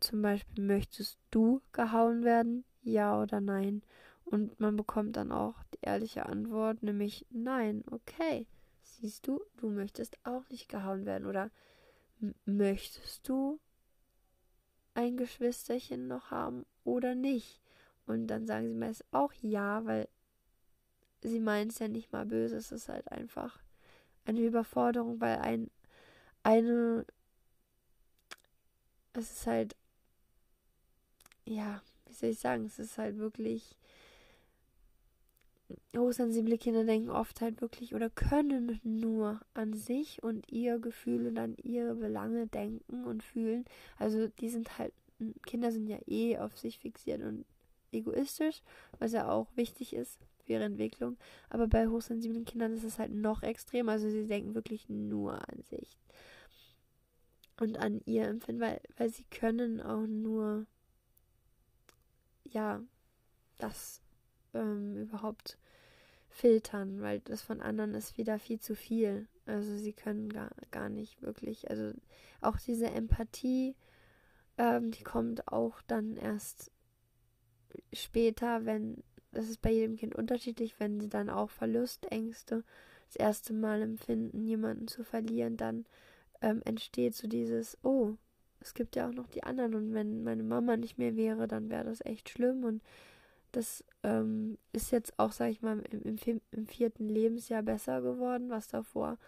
zum 0.00 0.22
Beispiel, 0.22 0.64
möchtest 0.64 1.18
du 1.30 1.62
gehauen 1.72 2.24
werden? 2.24 2.64
Ja 2.82 3.20
oder 3.20 3.40
nein? 3.40 3.82
Und 4.24 4.58
man 4.60 4.76
bekommt 4.76 5.16
dann 5.16 5.32
auch 5.32 5.62
die 5.74 5.78
ehrliche 5.82 6.26
Antwort, 6.26 6.82
nämlich 6.82 7.26
nein, 7.30 7.84
okay. 7.90 8.46
Siehst 8.82 9.26
du, 9.26 9.40
du 9.56 9.68
möchtest 9.70 10.18
auch 10.24 10.48
nicht 10.48 10.68
gehauen 10.68 11.06
werden. 11.06 11.26
Oder 11.26 11.50
möchtest 12.44 13.28
du 13.28 13.60
ein 14.94 15.16
Geschwisterchen 15.16 16.08
noch 16.08 16.30
haben 16.30 16.64
oder 16.84 17.14
nicht? 17.14 17.60
Und 18.06 18.28
dann 18.28 18.46
sagen 18.46 18.68
sie 18.68 18.74
meist 18.74 19.04
auch 19.12 19.32
ja, 19.42 19.84
weil 19.84 20.08
sie 21.22 21.40
meinen 21.40 21.70
es 21.70 21.78
ja 21.78 21.88
nicht 21.88 22.12
mal 22.12 22.26
böse. 22.26 22.56
Es 22.56 22.72
ist 22.72 22.88
halt 22.88 23.10
einfach 23.10 23.58
eine 24.24 24.40
Überforderung, 24.40 25.20
weil 25.20 25.38
ein 25.38 25.70
eine 26.42 27.04
es 29.12 29.30
ist 29.32 29.46
halt 29.46 29.76
ja, 31.46 31.80
wie 32.06 32.12
soll 32.12 32.30
ich 32.30 32.38
sagen, 32.38 32.64
es 32.64 32.78
ist 32.78 32.98
halt 32.98 33.18
wirklich 33.18 33.76
hochsensible 35.96 36.58
Kinder 36.58 36.84
denken 36.84 37.10
oft 37.10 37.40
halt 37.40 37.60
wirklich 37.60 37.94
oder 37.94 38.10
können 38.10 38.80
nur 38.84 39.40
an 39.54 39.74
sich 39.74 40.22
und 40.22 40.50
ihr 40.52 40.78
Gefühl 40.78 41.26
und 41.26 41.38
an 41.38 41.56
ihre 41.62 41.94
Belange 41.94 42.46
denken 42.46 43.04
und 43.04 43.22
fühlen. 43.22 43.64
Also 43.98 44.28
die 44.40 44.48
sind 44.48 44.78
halt, 44.78 44.92
Kinder 45.44 45.72
sind 45.72 45.88
ja 45.88 45.98
eh 46.06 46.38
auf 46.38 46.56
sich 46.56 46.78
fixiert 46.78 47.22
und 47.22 47.44
egoistisch, 47.92 48.62
was 48.98 49.12
ja 49.12 49.28
auch 49.28 49.48
wichtig 49.56 49.94
ist 49.94 50.18
für 50.44 50.52
ihre 50.52 50.64
Entwicklung. 50.64 51.16
Aber 51.50 51.66
bei 51.66 51.88
hochsensiblen 51.88 52.44
Kindern 52.44 52.72
ist 52.72 52.84
es 52.84 52.98
halt 52.98 53.12
noch 53.12 53.42
extrem. 53.42 53.88
Also 53.88 54.08
sie 54.10 54.26
denken 54.26 54.54
wirklich 54.54 54.88
nur 54.88 55.34
an 55.48 55.62
sich 55.62 55.98
und 57.58 57.78
an 57.78 58.00
ihr 58.04 58.28
Empfinden, 58.28 58.60
weil, 58.60 58.80
weil 58.96 59.10
sie 59.10 59.24
können 59.24 59.80
auch 59.80 60.06
nur 60.06 60.66
ja 62.44 62.82
das 63.58 64.02
ähm, 64.54 64.96
überhaupt 64.96 65.58
filtern, 66.28 67.00
weil 67.00 67.20
das 67.20 67.42
von 67.42 67.60
anderen 67.60 67.94
ist 67.94 68.18
wieder 68.18 68.38
viel 68.38 68.60
zu 68.60 68.74
viel. 68.74 69.26
Also 69.46 69.76
sie 69.76 69.92
können 69.92 70.28
gar, 70.28 70.50
gar 70.70 70.88
nicht 70.88 71.22
wirklich, 71.22 71.70
also 71.70 71.92
auch 72.40 72.58
diese 72.58 72.90
Empathie, 72.90 73.74
ähm, 74.58 74.90
die 74.90 75.04
kommt 75.04 75.48
auch 75.48 75.80
dann 75.86 76.16
erst 76.16 76.70
später, 77.92 78.64
wenn, 78.64 79.02
das 79.32 79.48
ist 79.48 79.62
bei 79.62 79.72
jedem 79.72 79.96
Kind 79.96 80.14
unterschiedlich, 80.14 80.78
wenn 80.78 81.00
sie 81.00 81.08
dann 81.08 81.30
auch 81.30 81.50
Verlustängste 81.50 82.64
das 83.06 83.16
erste 83.16 83.52
Mal 83.52 83.82
empfinden, 83.82 84.42
jemanden 84.42 84.88
zu 84.88 85.04
verlieren, 85.04 85.56
dann 85.56 85.86
ähm, 86.40 86.60
entsteht 86.64 87.14
so 87.14 87.28
dieses, 87.28 87.78
oh, 87.82 88.14
es 88.60 88.74
gibt 88.74 88.96
ja 88.96 89.08
auch 89.08 89.12
noch 89.12 89.28
die 89.28 89.44
anderen 89.44 89.74
und 89.74 89.94
wenn 89.94 90.24
meine 90.24 90.42
Mama 90.42 90.76
nicht 90.76 90.98
mehr 90.98 91.16
wäre, 91.16 91.46
dann 91.46 91.70
wäre 91.70 91.84
das 91.84 92.04
echt 92.04 92.28
schlimm 92.28 92.64
und 92.64 92.82
das 93.52 93.84
ähm, 94.02 94.58
ist 94.72 94.90
jetzt 94.90 95.18
auch, 95.18 95.32
sag 95.32 95.50
ich 95.50 95.62
mal, 95.62 95.80
im, 95.90 96.02
im, 96.02 96.40
im, 96.50 96.66
vierten 96.66 97.08
Lebensjahr 97.08 97.62
besser 97.62 98.02
geworden, 98.02 98.50
was 98.50 98.68
davor 98.68 99.18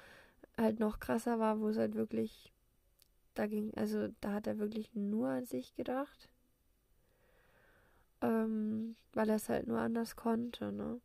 halt 0.57 0.81
noch 0.81 0.99
krasser 0.99 1.39
war, 1.39 1.61
wo 1.61 1.69
es 1.69 1.79
halt 1.79 1.95
wirklich, 1.95 2.53
da 3.35 3.47
ging, 3.47 3.73
also 3.75 4.09
da 4.21 4.35
hat 4.35 4.47
er 4.47 4.59
wirklich 4.59 4.95
nur 4.95 5.29
an 5.29 5.47
sich 5.47 5.75
gedacht. 5.77 6.29
Ähm, 8.21 8.97
weil 9.13 9.29
er 9.29 9.37
es 9.37 9.49
halt 9.49 9.67
nur 9.67 9.79
anders 9.79 10.17
konnte, 10.17 10.73
ne? 10.73 11.01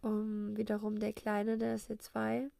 Um, 0.00 0.56
wiederum 0.56 1.00
der 1.00 1.12
Kleine, 1.12 1.58
der 1.58 1.74
ist 1.74 1.88
jetzt 1.88 2.04
zwei, 2.12 2.50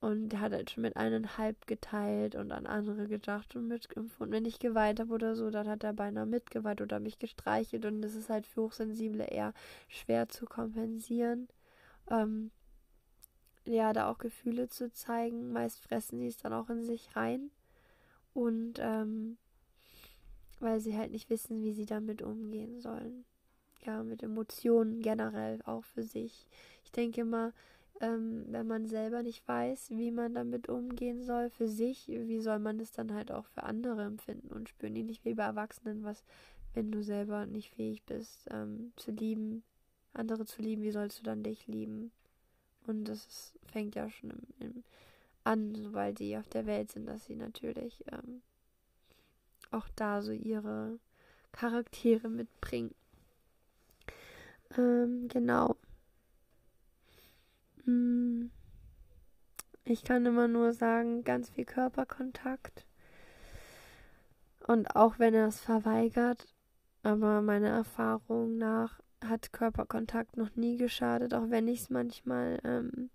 und 0.00 0.28
der 0.28 0.40
hat 0.40 0.52
halt 0.52 0.70
schon 0.70 0.82
mit 0.82 0.96
eineinhalb 0.96 1.66
geteilt 1.66 2.36
und 2.36 2.52
an 2.52 2.66
andere 2.66 3.08
gedacht 3.08 3.56
und 3.56 3.66
mitempfunden. 3.66 4.32
Wenn 4.32 4.44
ich 4.44 4.60
geweint 4.60 5.00
habe 5.00 5.12
oder 5.12 5.34
so, 5.34 5.50
dann 5.50 5.66
hat 5.66 5.82
er 5.82 5.92
beinahe 5.92 6.26
mitgeweint 6.26 6.80
oder 6.80 7.00
mich 7.00 7.18
gestreichelt. 7.18 7.84
Und 7.84 8.02
das 8.02 8.14
ist 8.14 8.30
halt 8.30 8.46
für 8.46 8.62
Hochsensible 8.62 9.24
eher 9.24 9.52
schwer 9.88 10.28
zu 10.28 10.46
kompensieren. 10.46 11.48
Ähm, 12.10 12.52
ja, 13.64 13.92
da 13.92 14.08
auch 14.08 14.18
Gefühle 14.18 14.68
zu 14.68 14.92
zeigen. 14.92 15.52
Meist 15.52 15.80
fressen 15.80 16.20
sie 16.20 16.28
es 16.28 16.36
dann 16.36 16.52
auch 16.52 16.70
in 16.70 16.84
sich 16.84 17.16
rein. 17.16 17.50
Und 18.34 18.78
ähm, 18.80 19.36
weil 20.60 20.80
sie 20.80 20.96
halt 20.96 21.12
nicht 21.12 21.30
wissen, 21.30 21.62
wie 21.62 21.72
sie 21.72 21.86
damit 21.86 22.22
umgehen 22.22 22.80
sollen. 22.80 23.24
Ja, 23.84 24.02
mit 24.02 24.22
Emotionen 24.22 25.00
generell 25.00 25.60
auch 25.64 25.84
für 25.84 26.02
sich. 26.02 26.46
Ich 26.84 26.92
denke 26.92 27.20
immer, 27.20 27.52
ähm, 28.00 28.44
wenn 28.48 28.66
man 28.66 28.86
selber 28.86 29.22
nicht 29.22 29.46
weiß, 29.46 29.90
wie 29.90 30.10
man 30.10 30.34
damit 30.34 30.68
umgehen 30.68 31.22
soll 31.22 31.50
für 31.50 31.68
sich, 31.68 32.06
wie 32.08 32.40
soll 32.40 32.58
man 32.58 32.80
es 32.80 32.92
dann 32.92 33.12
halt 33.12 33.32
auch 33.32 33.46
für 33.46 33.62
andere 33.64 34.04
empfinden 34.04 34.52
und 34.52 34.68
spüren? 34.68 34.92
Nicht 34.92 35.24
wie 35.24 35.34
bei 35.34 35.44
Erwachsenen, 35.44 36.04
was, 36.04 36.22
wenn 36.74 36.90
du 36.90 37.02
selber 37.02 37.46
nicht 37.46 37.70
fähig 37.70 38.02
bist, 38.04 38.46
ähm, 38.50 38.92
zu 38.96 39.10
lieben, 39.10 39.62
andere 40.12 40.44
zu 40.44 40.62
lieben, 40.62 40.82
wie 40.82 40.90
sollst 40.90 41.18
du 41.18 41.22
dann 41.24 41.42
dich 41.42 41.66
lieben? 41.66 42.12
Und 42.86 43.04
das 43.04 43.26
ist, 43.26 43.58
fängt 43.66 43.94
ja 43.94 44.08
schon 44.08 44.30
im, 44.30 44.42
im, 44.60 44.84
an, 45.44 45.74
sobald 45.74 46.18
die 46.20 46.36
auf 46.36 46.48
der 46.48 46.66
Welt 46.66 46.92
sind, 46.92 47.06
dass 47.06 47.24
sie 47.24 47.36
natürlich 47.36 48.04
ähm, 48.12 48.42
auch 49.70 49.88
da 49.96 50.22
so 50.22 50.32
ihre 50.32 50.98
Charaktere 51.52 52.28
mitbringen. 52.28 52.94
Ähm, 54.76 55.28
genau. 55.28 55.76
Hm. 57.84 58.50
Ich 59.84 60.04
kann 60.04 60.26
immer 60.26 60.48
nur 60.48 60.72
sagen, 60.72 61.24
ganz 61.24 61.48
viel 61.48 61.64
Körperkontakt. 61.64 62.84
Und 64.66 64.94
auch 64.94 65.18
wenn 65.18 65.32
er 65.32 65.46
es 65.46 65.60
verweigert, 65.60 66.46
aber 67.02 67.40
meiner 67.40 67.70
Erfahrung 67.70 68.58
nach 68.58 69.00
hat 69.24 69.52
Körperkontakt 69.52 70.36
noch 70.36 70.54
nie 70.56 70.76
geschadet, 70.76 71.32
auch 71.32 71.48
wenn 71.48 71.68
ich 71.68 71.80
es 71.80 71.90
manchmal 71.90 72.60
ähm, 72.64 73.08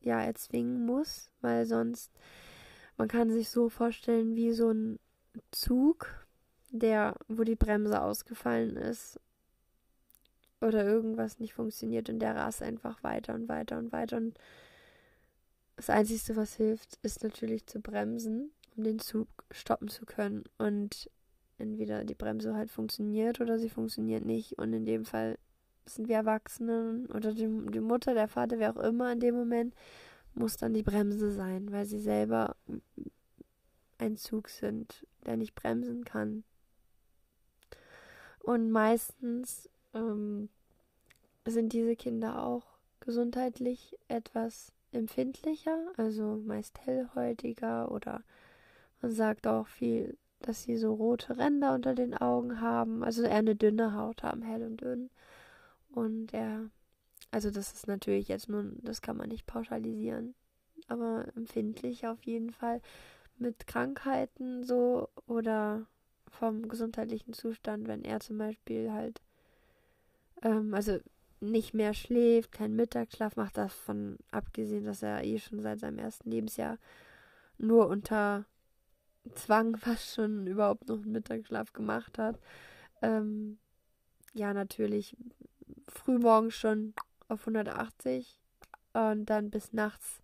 ja 0.00 0.20
erzwingen 0.22 0.86
muss, 0.86 1.30
weil 1.40 1.66
sonst 1.66 2.10
man 2.96 3.08
kann 3.08 3.30
sich 3.30 3.50
so 3.50 3.68
vorstellen 3.68 4.34
wie 4.34 4.52
so 4.52 4.70
ein 4.70 4.98
Zug, 5.50 6.26
der 6.70 7.16
wo 7.28 7.44
die 7.44 7.56
Bremse 7.56 8.00
ausgefallen 8.02 8.76
ist 8.76 9.20
oder 10.60 10.84
irgendwas 10.84 11.38
nicht 11.38 11.54
funktioniert 11.54 12.08
und 12.08 12.20
der 12.20 12.36
rast 12.36 12.62
einfach 12.62 13.02
weiter 13.02 13.34
und 13.34 13.48
weiter 13.48 13.78
und 13.78 13.92
weiter 13.92 14.16
und 14.16 14.38
das 15.76 15.90
Einzige, 15.90 16.36
was 16.36 16.54
hilft, 16.54 16.98
ist 17.02 17.22
natürlich 17.22 17.66
zu 17.66 17.80
bremsen, 17.80 18.50
um 18.76 18.84
den 18.84 18.98
Zug 18.98 19.28
stoppen 19.50 19.88
zu 19.88 20.06
können. 20.06 20.44
Und 20.58 21.10
entweder 21.58 22.04
die 22.04 22.14
Bremse 22.14 22.54
halt 22.54 22.70
funktioniert 22.70 23.40
oder 23.40 23.58
sie 23.58 23.70
funktioniert 23.70 24.24
nicht. 24.24 24.58
Und 24.58 24.72
in 24.72 24.84
dem 24.84 25.04
Fall 25.04 25.38
sind 25.86 26.08
wir 26.08 26.16
Erwachsene 26.16 27.06
oder 27.12 27.32
die, 27.34 27.48
die 27.70 27.80
Mutter, 27.80 28.14
der 28.14 28.28
Vater, 28.28 28.58
wer 28.58 28.76
auch 28.76 28.82
immer 28.82 29.12
in 29.12 29.20
dem 29.20 29.34
Moment, 29.34 29.74
muss 30.34 30.56
dann 30.56 30.74
die 30.74 30.82
Bremse 30.82 31.32
sein, 31.32 31.70
weil 31.70 31.86
sie 31.86 32.00
selber 32.00 32.56
ein 33.98 34.16
Zug 34.16 34.48
sind, 34.48 35.06
der 35.24 35.36
nicht 35.36 35.54
bremsen 35.54 36.04
kann. 36.04 36.44
Und 38.40 38.70
meistens 38.70 39.68
ähm, 39.94 40.48
sind 41.46 41.72
diese 41.72 41.96
Kinder 41.96 42.42
auch 42.42 42.64
gesundheitlich 43.00 43.96
etwas 44.08 44.72
empfindlicher, 44.92 45.92
also 45.96 46.42
meist 46.44 46.78
hellhäutiger 46.86 47.90
oder 47.90 48.22
man 49.00 49.12
sagt 49.12 49.46
auch 49.46 49.66
viel 49.66 50.16
dass 50.46 50.62
sie 50.62 50.76
so 50.76 50.92
rote 50.92 51.38
Ränder 51.38 51.74
unter 51.74 51.94
den 51.94 52.14
Augen 52.14 52.60
haben, 52.60 53.02
also 53.02 53.22
eher 53.22 53.36
eine 53.36 53.56
dünne 53.56 53.94
Haut 53.94 54.22
haben, 54.22 54.42
hell 54.42 54.62
und 54.62 54.80
dünn. 54.80 55.10
Und 55.90 56.34
er, 56.34 56.70
also 57.30 57.50
das 57.50 57.72
ist 57.72 57.86
natürlich 57.86 58.28
jetzt 58.28 58.48
nun, 58.48 58.78
das 58.82 59.00
kann 59.00 59.16
man 59.16 59.28
nicht 59.28 59.46
pauschalisieren, 59.46 60.34
aber 60.88 61.26
empfindlich 61.34 62.06
auf 62.06 62.22
jeden 62.24 62.50
Fall 62.50 62.80
mit 63.38 63.66
Krankheiten 63.66 64.62
so 64.64 65.08
oder 65.26 65.86
vom 66.30 66.68
gesundheitlichen 66.68 67.32
Zustand, 67.32 67.86
wenn 67.88 68.04
er 68.04 68.20
zum 68.20 68.38
Beispiel 68.38 68.92
halt, 68.92 69.20
ähm, 70.42 70.74
also 70.74 70.98
nicht 71.40 71.74
mehr 71.74 71.94
schläft, 71.94 72.52
keinen 72.52 72.76
Mittagsschlaf 72.76 73.36
macht, 73.36 73.56
davon 73.56 74.18
abgesehen, 74.30 74.84
dass 74.84 75.02
er 75.02 75.24
eh 75.24 75.38
schon 75.38 75.60
seit 75.60 75.80
seinem 75.80 75.98
ersten 75.98 76.30
Lebensjahr 76.30 76.78
nur 77.58 77.88
unter 77.88 78.44
Zwang 79.34 79.76
fast 79.76 80.14
schon 80.14 80.46
überhaupt 80.46 80.88
noch 80.88 81.02
einen 81.02 81.12
Mittagsschlaf 81.12 81.72
gemacht 81.72 82.18
hat. 82.18 82.38
Ähm, 83.02 83.58
ja, 84.32 84.52
natürlich 84.52 85.16
frühmorgens 85.88 86.54
schon 86.54 86.94
auf 87.28 87.40
180 87.40 88.40
und 88.92 89.26
dann 89.26 89.50
bis 89.50 89.72
nachts. 89.72 90.22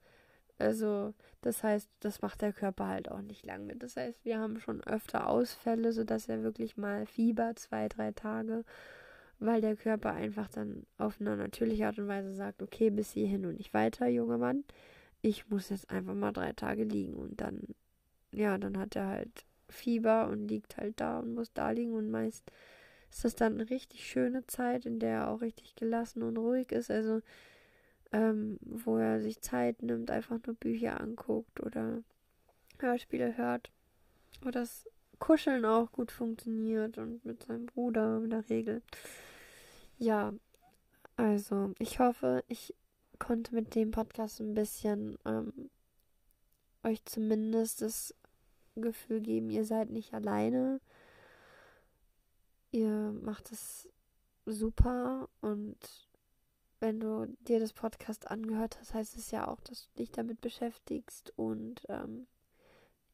Also, 0.59 1.15
das 1.43 1.63
heißt, 1.63 1.89
das 2.01 2.23
macht 2.23 2.43
der 2.43 2.53
Körper 2.53 2.87
halt 2.87 3.11
auch 3.11 3.23
nicht 3.23 3.45
lang 3.47 3.67
mit. 3.67 3.83
Das 3.83 3.97
heißt, 3.97 4.25
wir 4.25 4.39
haben 4.39 4.61
schon 4.61 4.83
öfter 4.85 5.29
Ausfälle, 5.29 5.93
sodass 5.93 6.29
er 6.29 6.43
wirklich 6.43 6.77
mal 6.77 7.07
Fieber, 7.07 7.55
zwei, 7.57 7.89
drei 7.89 8.13
Tage, 8.13 8.65
weil 9.39 9.61
der 9.61 9.77
Körper 9.77 10.13
einfach 10.13 10.49
dann 10.49 10.87
auf 10.99 11.21
eine 11.21 11.37
natürliche 11.37 11.87
Art 11.87 11.99
und 11.99 12.09
Weise 12.09 12.35
sagt, 12.35 12.63
okay, 12.63 12.91
bis 12.91 13.13
hierhin 13.13 13.47
und 13.47 13.57
nicht 13.57 13.75
weiter, 13.75 14.07
junger 14.09 14.39
Mann. 14.39 14.65
Ich 15.23 15.49
muss 15.51 15.71
jetzt 15.71 15.91
einfach 15.91 16.15
mal 16.15 16.33
drei 16.33 16.53
Tage 16.53 16.85
liegen 16.85 17.15
und 17.15 17.41
dann 17.41 17.63
ja, 18.33 18.59
dann 18.59 18.79
hat 18.79 18.97
er 18.97 19.07
halt 19.07 19.45
Fieber 19.69 20.29
und 20.29 20.49
liegt 20.49 20.77
halt 20.77 21.01
da 21.01 21.21
und 21.21 21.35
muss 21.35 21.53
da 21.53 21.71
liegen 21.71 21.95
und 21.95 22.11
meist 22.11 22.51
ist 23.11 23.25
das 23.25 23.35
dann 23.35 23.55
eine 23.55 23.71
richtig 23.71 24.09
schöne 24.09 24.47
Zeit, 24.47 24.87
in 24.87 25.01
der 25.01 25.11
er 25.11 25.31
auch 25.31 25.41
richtig 25.41 25.75
gelassen 25.75 26.23
und 26.23 26.37
ruhig 26.37 26.71
ist, 26.71 26.91
also 26.91 27.23
ähm, 28.13 28.59
wo 28.63 28.97
er 28.99 29.21
sich 29.21 29.41
Zeit 29.41 29.83
nimmt, 29.83 30.11
einfach 30.11 30.39
nur 30.47 30.57
Bücher 30.57 31.01
anguckt 31.01 31.61
oder 31.61 32.03
Hörspiele 32.79 33.37
hört, 33.37 33.71
wo 34.43 34.51
das 34.51 34.89
Kuscheln 35.19 35.65
auch 35.65 35.93
gut 35.93 36.11
funktioniert 36.11 36.99
und 36.99 37.25
mit 37.25 37.45
seinem 37.45 37.67
Bruder 37.67 38.23
in 38.25 38.31
der 38.31 38.49
Regel. 38.49 38.83
Ja, 39.99 40.33
also 41.17 41.75
ich 41.79 41.99
hoffe, 41.99 42.43
ich 42.49 42.75
konnte 43.19 43.55
mit 43.55 43.75
dem 43.75 43.91
Podcast 43.91 44.41
ein 44.41 44.55
bisschen 44.55 45.19
ähm, 45.27 45.71
euch 46.83 47.05
zumindest 47.05 47.83
das 47.83 48.15
Gefühl 48.77 49.21
geben, 49.21 49.51
ihr 49.51 49.65
seid 49.65 49.91
nicht 49.91 50.15
alleine. 50.15 50.81
Ihr 52.73 53.13
macht 53.23 53.53
es 53.53 53.89
super 54.47 55.29
und 55.41 55.77
wenn 56.81 57.01
du 57.01 57.27
dir 57.41 57.61
das 57.61 57.73
Podcast 57.73 58.31
angehört 58.31 58.79
hast, 58.81 58.95
heißt 58.95 59.17
es 59.17 59.31
ja 59.31 59.47
auch, 59.49 59.61
dass 59.61 59.85
du 59.85 59.99
dich 59.99 60.11
damit 60.11 60.41
beschäftigst 60.41 61.33
und 61.37 61.83
ähm, 61.89 62.27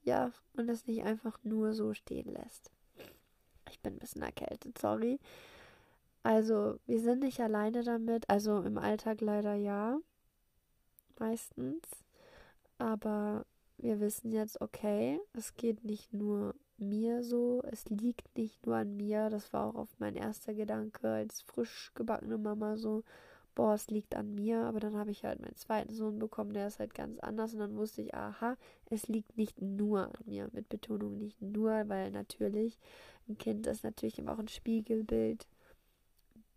ja, 0.03 0.33
und 0.57 0.69
es 0.69 0.87
nicht 0.87 1.03
einfach 1.03 1.39
nur 1.43 1.75
so 1.75 1.93
stehen 1.93 2.33
lässt. 2.33 2.71
Ich 3.71 3.81
bin 3.81 3.95
ein 3.95 3.99
bisschen 3.99 4.23
erkältet, 4.23 4.79
sorry. 4.79 5.19
Also, 6.23 6.79
wir 6.87 7.01
sind 7.01 7.21
nicht 7.21 7.41
alleine 7.41 7.83
damit, 7.83 8.29
also 8.31 8.63
im 8.63 8.79
Alltag 8.79 9.21
leider 9.21 9.55
ja, 9.55 9.99
meistens, 11.19 11.83
aber 12.79 13.47
wir 13.79 14.01
wissen 14.01 14.33
jetzt, 14.33 14.61
okay, 14.61 15.21
es 15.35 15.55
geht 15.55 15.85
nicht 15.85 16.13
nur 16.13 16.55
mir 16.79 17.23
so, 17.23 17.63
es 17.71 17.85
liegt 17.87 18.37
nicht 18.37 18.67
nur 18.67 18.77
an 18.77 18.97
mir. 18.97 19.31
Das 19.31 19.53
war 19.53 19.67
auch 19.67 19.75
oft 19.75 19.99
mein 20.01 20.17
erster 20.17 20.55
Gedanke 20.55 21.09
als 21.09 21.43
frisch 21.43 21.93
gebackene 21.95 22.39
Mama 22.39 22.77
so, 22.77 23.03
boah, 23.57 23.75
es 23.75 23.89
liegt 23.89 24.15
an 24.15 24.37
mir. 24.37 24.61
Aber 24.61 24.79
dann 24.79 24.97
habe 24.97 25.11
ich 25.11 25.25
halt 25.25 25.41
meinen 25.41 25.57
zweiten 25.57 25.93
Sohn 25.93 26.21
bekommen, 26.21 26.53
der 26.53 26.69
ist 26.69 26.79
halt 26.79 26.95
ganz 26.95 27.19
anders. 27.19 27.53
Und 27.55 27.59
dann 27.59 27.77
wusste 27.77 28.03
ich, 28.03 28.15
aha, 28.15 28.57
es 28.91 29.09
liegt 29.09 29.37
nicht 29.37 29.61
nur 29.61 30.07
an 30.07 30.25
mir. 30.27 30.49
Mit 30.53 30.69
Betonung 30.69 31.19
nicht 31.19 31.43
nur, 31.43 31.89
weil 31.89 32.13
natürlich 32.13 32.79
ein 33.29 33.37
Kind 33.37 33.67
ist 33.67 33.83
natürlich 33.83 34.19
immer 34.19 34.35
auch 34.35 34.39
ein 34.39 34.47
Spiegelbild 34.47 35.49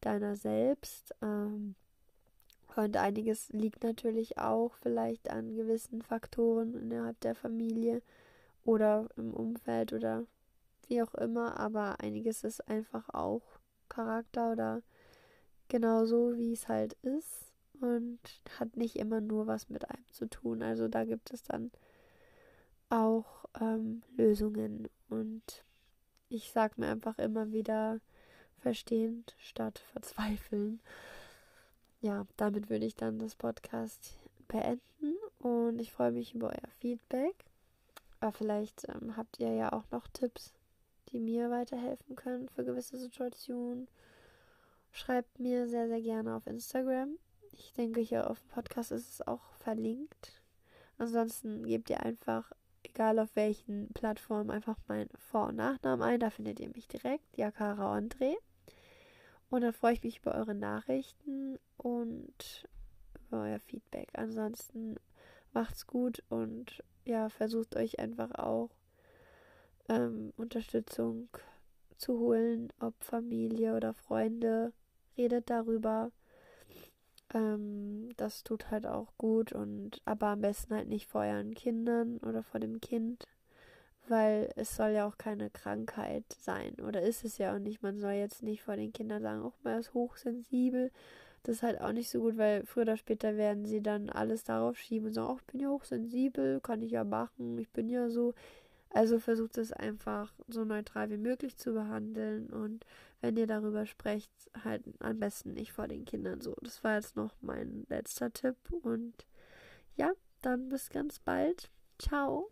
deiner 0.02 0.36
selbst. 0.36 1.16
Ähm, 1.24 1.74
und 2.76 2.96
einiges 2.98 3.50
liegt 3.50 3.84
natürlich 3.84 4.38
auch 4.38 4.76
vielleicht 4.76 5.32
an 5.32 5.56
gewissen 5.56 6.02
Faktoren 6.02 6.76
innerhalb 6.76 7.20
der 7.22 7.36
Familie 7.36 8.02
oder 8.64 9.10
im 9.18 9.34
Umfeld 9.34 9.94
oder 9.94 10.26
wie 10.88 11.02
auch 11.02 11.14
immer, 11.16 11.60
aber 11.60 12.00
einiges 12.00 12.44
ist 12.44 12.68
einfach 12.68 13.10
auch 13.14 13.42
Charakter 13.90 14.52
oder 14.52 14.82
genauso, 15.70 16.38
wie 16.38 16.54
es 16.54 16.68
halt 16.68 16.94
ist 17.02 17.54
und 17.80 18.20
hat 18.60 18.76
nicht 18.76 18.98
immer 18.98 19.22
nur 19.22 19.48
was 19.48 19.70
mit 19.70 19.90
einem 19.90 20.08
zu 20.12 20.28
tun. 20.30 20.62
Also 20.62 20.88
da 20.88 21.06
gibt 21.06 21.32
es 21.32 21.44
dann 21.44 21.72
auch 22.90 23.46
ähm, 23.60 24.02
Lösungen 24.18 24.90
und 25.10 25.64
ich 26.30 26.52
sag 26.52 26.78
mir 26.78 26.88
einfach 26.88 27.18
immer 27.20 27.52
wieder 27.52 28.00
verstehend 28.60 29.36
statt 29.40 29.80
verzweifeln 29.94 30.82
ja, 32.02 32.26
damit 32.38 32.70
würde 32.70 32.86
ich 32.86 32.96
dann 32.96 33.20
das 33.20 33.36
Podcast 33.36 34.16
beenden 34.48 35.16
und 35.40 35.80
ich 35.80 35.92
freue 35.92 36.12
mich 36.12 36.34
über 36.34 36.48
euer 36.48 36.70
Feedback. 36.80 37.36
Aber 38.20 38.32
vielleicht 38.32 38.88
ähm, 38.88 39.18
habt 39.18 39.40
ihr 39.40 39.54
ja 39.54 39.74
auch 39.74 39.84
noch 39.92 40.08
Tipps, 40.08 40.54
die 41.10 41.20
mir 41.20 41.50
weiterhelfen 41.50 42.16
können 42.16 42.50
für 42.50 42.64
gewisse 42.64 42.98
Situationen. 42.98 43.88
Schreibt 44.92 45.40
mir 45.40 45.68
sehr, 45.68 45.88
sehr 45.88 46.02
gerne 46.02 46.36
auf 46.36 46.48
Instagram. 46.48 47.18
Ich 47.52 47.74
denke, 47.74 48.02
hier 48.02 48.30
auf 48.30 48.40
dem 48.40 48.50
Podcast 48.50 48.92
ist 48.92 49.10
es 49.10 49.28
auch 49.28 49.54
verlinkt. 49.54 50.42
Ansonsten 50.98 51.66
gebt 51.66 51.90
ihr 51.90 52.02
einfach 52.02 52.52
egal 52.84 53.20
auf 53.20 53.36
welchen 53.36 53.90
Plattformen, 53.94 54.52
einfach 54.52 54.78
meinen 54.88 55.10
Vor- 55.18 55.48
und 55.48 55.56
Nachnamen 55.56 56.02
ein. 56.02 56.20
Da 56.20 56.30
findet 56.30 56.60
ihr 56.60 56.70
mich 56.70 56.88
direkt, 56.88 57.38
Jakara 57.38 57.98
André. 57.98 58.36
Und 59.50 59.62
dann 59.62 59.74
freue 59.74 59.94
ich 59.94 60.04
mich 60.04 60.20
über 60.20 60.36
eure 60.36 60.56
Nachrichten 60.56 61.58
und 61.78 62.68
über 63.28 63.44
euer 63.44 63.60
Feedback. 63.60 64.10
Ansonsten 64.14 64.96
macht's 65.54 65.88
gut 65.88 66.24
und 66.30 66.84
ja, 67.06 67.30
versucht 67.30 67.76
euch 67.76 68.00
einfach 68.00 68.32
auch 68.36 68.70
ähm, 69.88 70.32
Unterstützung 70.38 71.30
zu 71.98 72.20
holen, 72.20 72.72
ob 72.80 72.94
Familie 73.04 73.76
oder 73.76 73.94
Freunde. 73.94 74.72
Redet 75.20 75.50
darüber. 75.50 76.12
Ähm, 77.34 78.10
das 78.18 78.44
tut 78.44 78.72
halt 78.72 78.88
auch 78.88 79.14
gut 79.18 79.52
und 79.52 80.02
aber 80.06 80.28
am 80.28 80.42
besten 80.42 80.74
halt 80.74 80.88
nicht 80.88 81.08
vor 81.08 81.22
euren 81.22 81.54
Kindern 81.54 82.18
oder 82.20 82.42
vor 82.42 82.60
dem 82.60 82.80
Kind, 82.80 83.28
weil 84.08 84.50
es 84.56 84.76
soll 84.76 84.92
ja 84.92 85.06
auch 85.06 85.18
keine 85.18 85.50
Krankheit 85.50 86.24
sein 86.40 86.76
oder 86.80 87.02
ist 87.02 87.24
es 87.26 87.38
ja 87.38 87.54
auch 87.54 87.60
nicht. 87.60 87.84
Man 87.84 88.00
soll 88.00 88.14
jetzt 88.14 88.42
nicht 88.44 88.64
vor 88.64 88.78
den 88.78 88.94
Kindern 88.94 89.22
sagen, 89.22 89.44
auch 89.44 89.54
mal 89.64 89.80
ist 89.80 89.94
hochsensibel. 89.94 90.90
Das 91.44 91.58
ist 91.58 91.64
halt 91.64 91.82
auch 91.82 91.92
nicht 91.92 92.10
so 92.10 92.20
gut, 92.22 92.38
weil 92.38 92.66
früher 92.66 92.84
oder 92.84 92.98
später 92.98 93.38
werden 93.38 93.66
sie 93.66 93.82
dann 93.82 94.10
alles 94.10 94.44
darauf 94.44 94.78
schieben 94.78 95.08
und 95.08 95.14
sagen, 95.14 95.32
oh, 95.32 95.38
ich 95.38 95.46
bin 95.46 95.62
ja 95.62 95.70
hochsensibel, 95.70 96.60
kann 96.62 96.82
ich 96.82 96.92
ja 96.92 97.04
machen, 97.04 97.58
ich 97.58 97.70
bin 97.70 97.90
ja 97.90 98.10
so. 98.10 98.34
Also 98.92 99.20
versucht 99.20 99.58
es 99.58 99.72
einfach 99.72 100.34
so 100.48 100.66
neutral 100.66 101.10
wie 101.12 101.18
möglich 101.18 101.58
zu 101.58 101.74
behandeln 101.74 102.50
und 102.50 102.86
wenn 103.22 103.38
ihr 103.38 103.48
darüber 103.48 103.86
sprecht, 103.86 104.32
halt 104.64 104.84
am 105.00 105.20
besten 105.20 105.54
nicht 105.54 105.74
vor 105.74 105.88
den 105.88 106.06
Kindern 106.06 106.42
so. 106.42 106.56
Das 106.62 106.84
war 106.84 106.96
jetzt 106.96 107.16
noch 107.16 107.36
mein 107.42 107.86
letzter 107.90 108.32
Tipp 108.32 108.58
und 108.82 109.28
ja, 109.96 110.12
dann 110.42 110.70
bis 110.70 110.90
ganz 110.90 111.20
bald. 111.20 111.70
Ciao. 112.00 112.52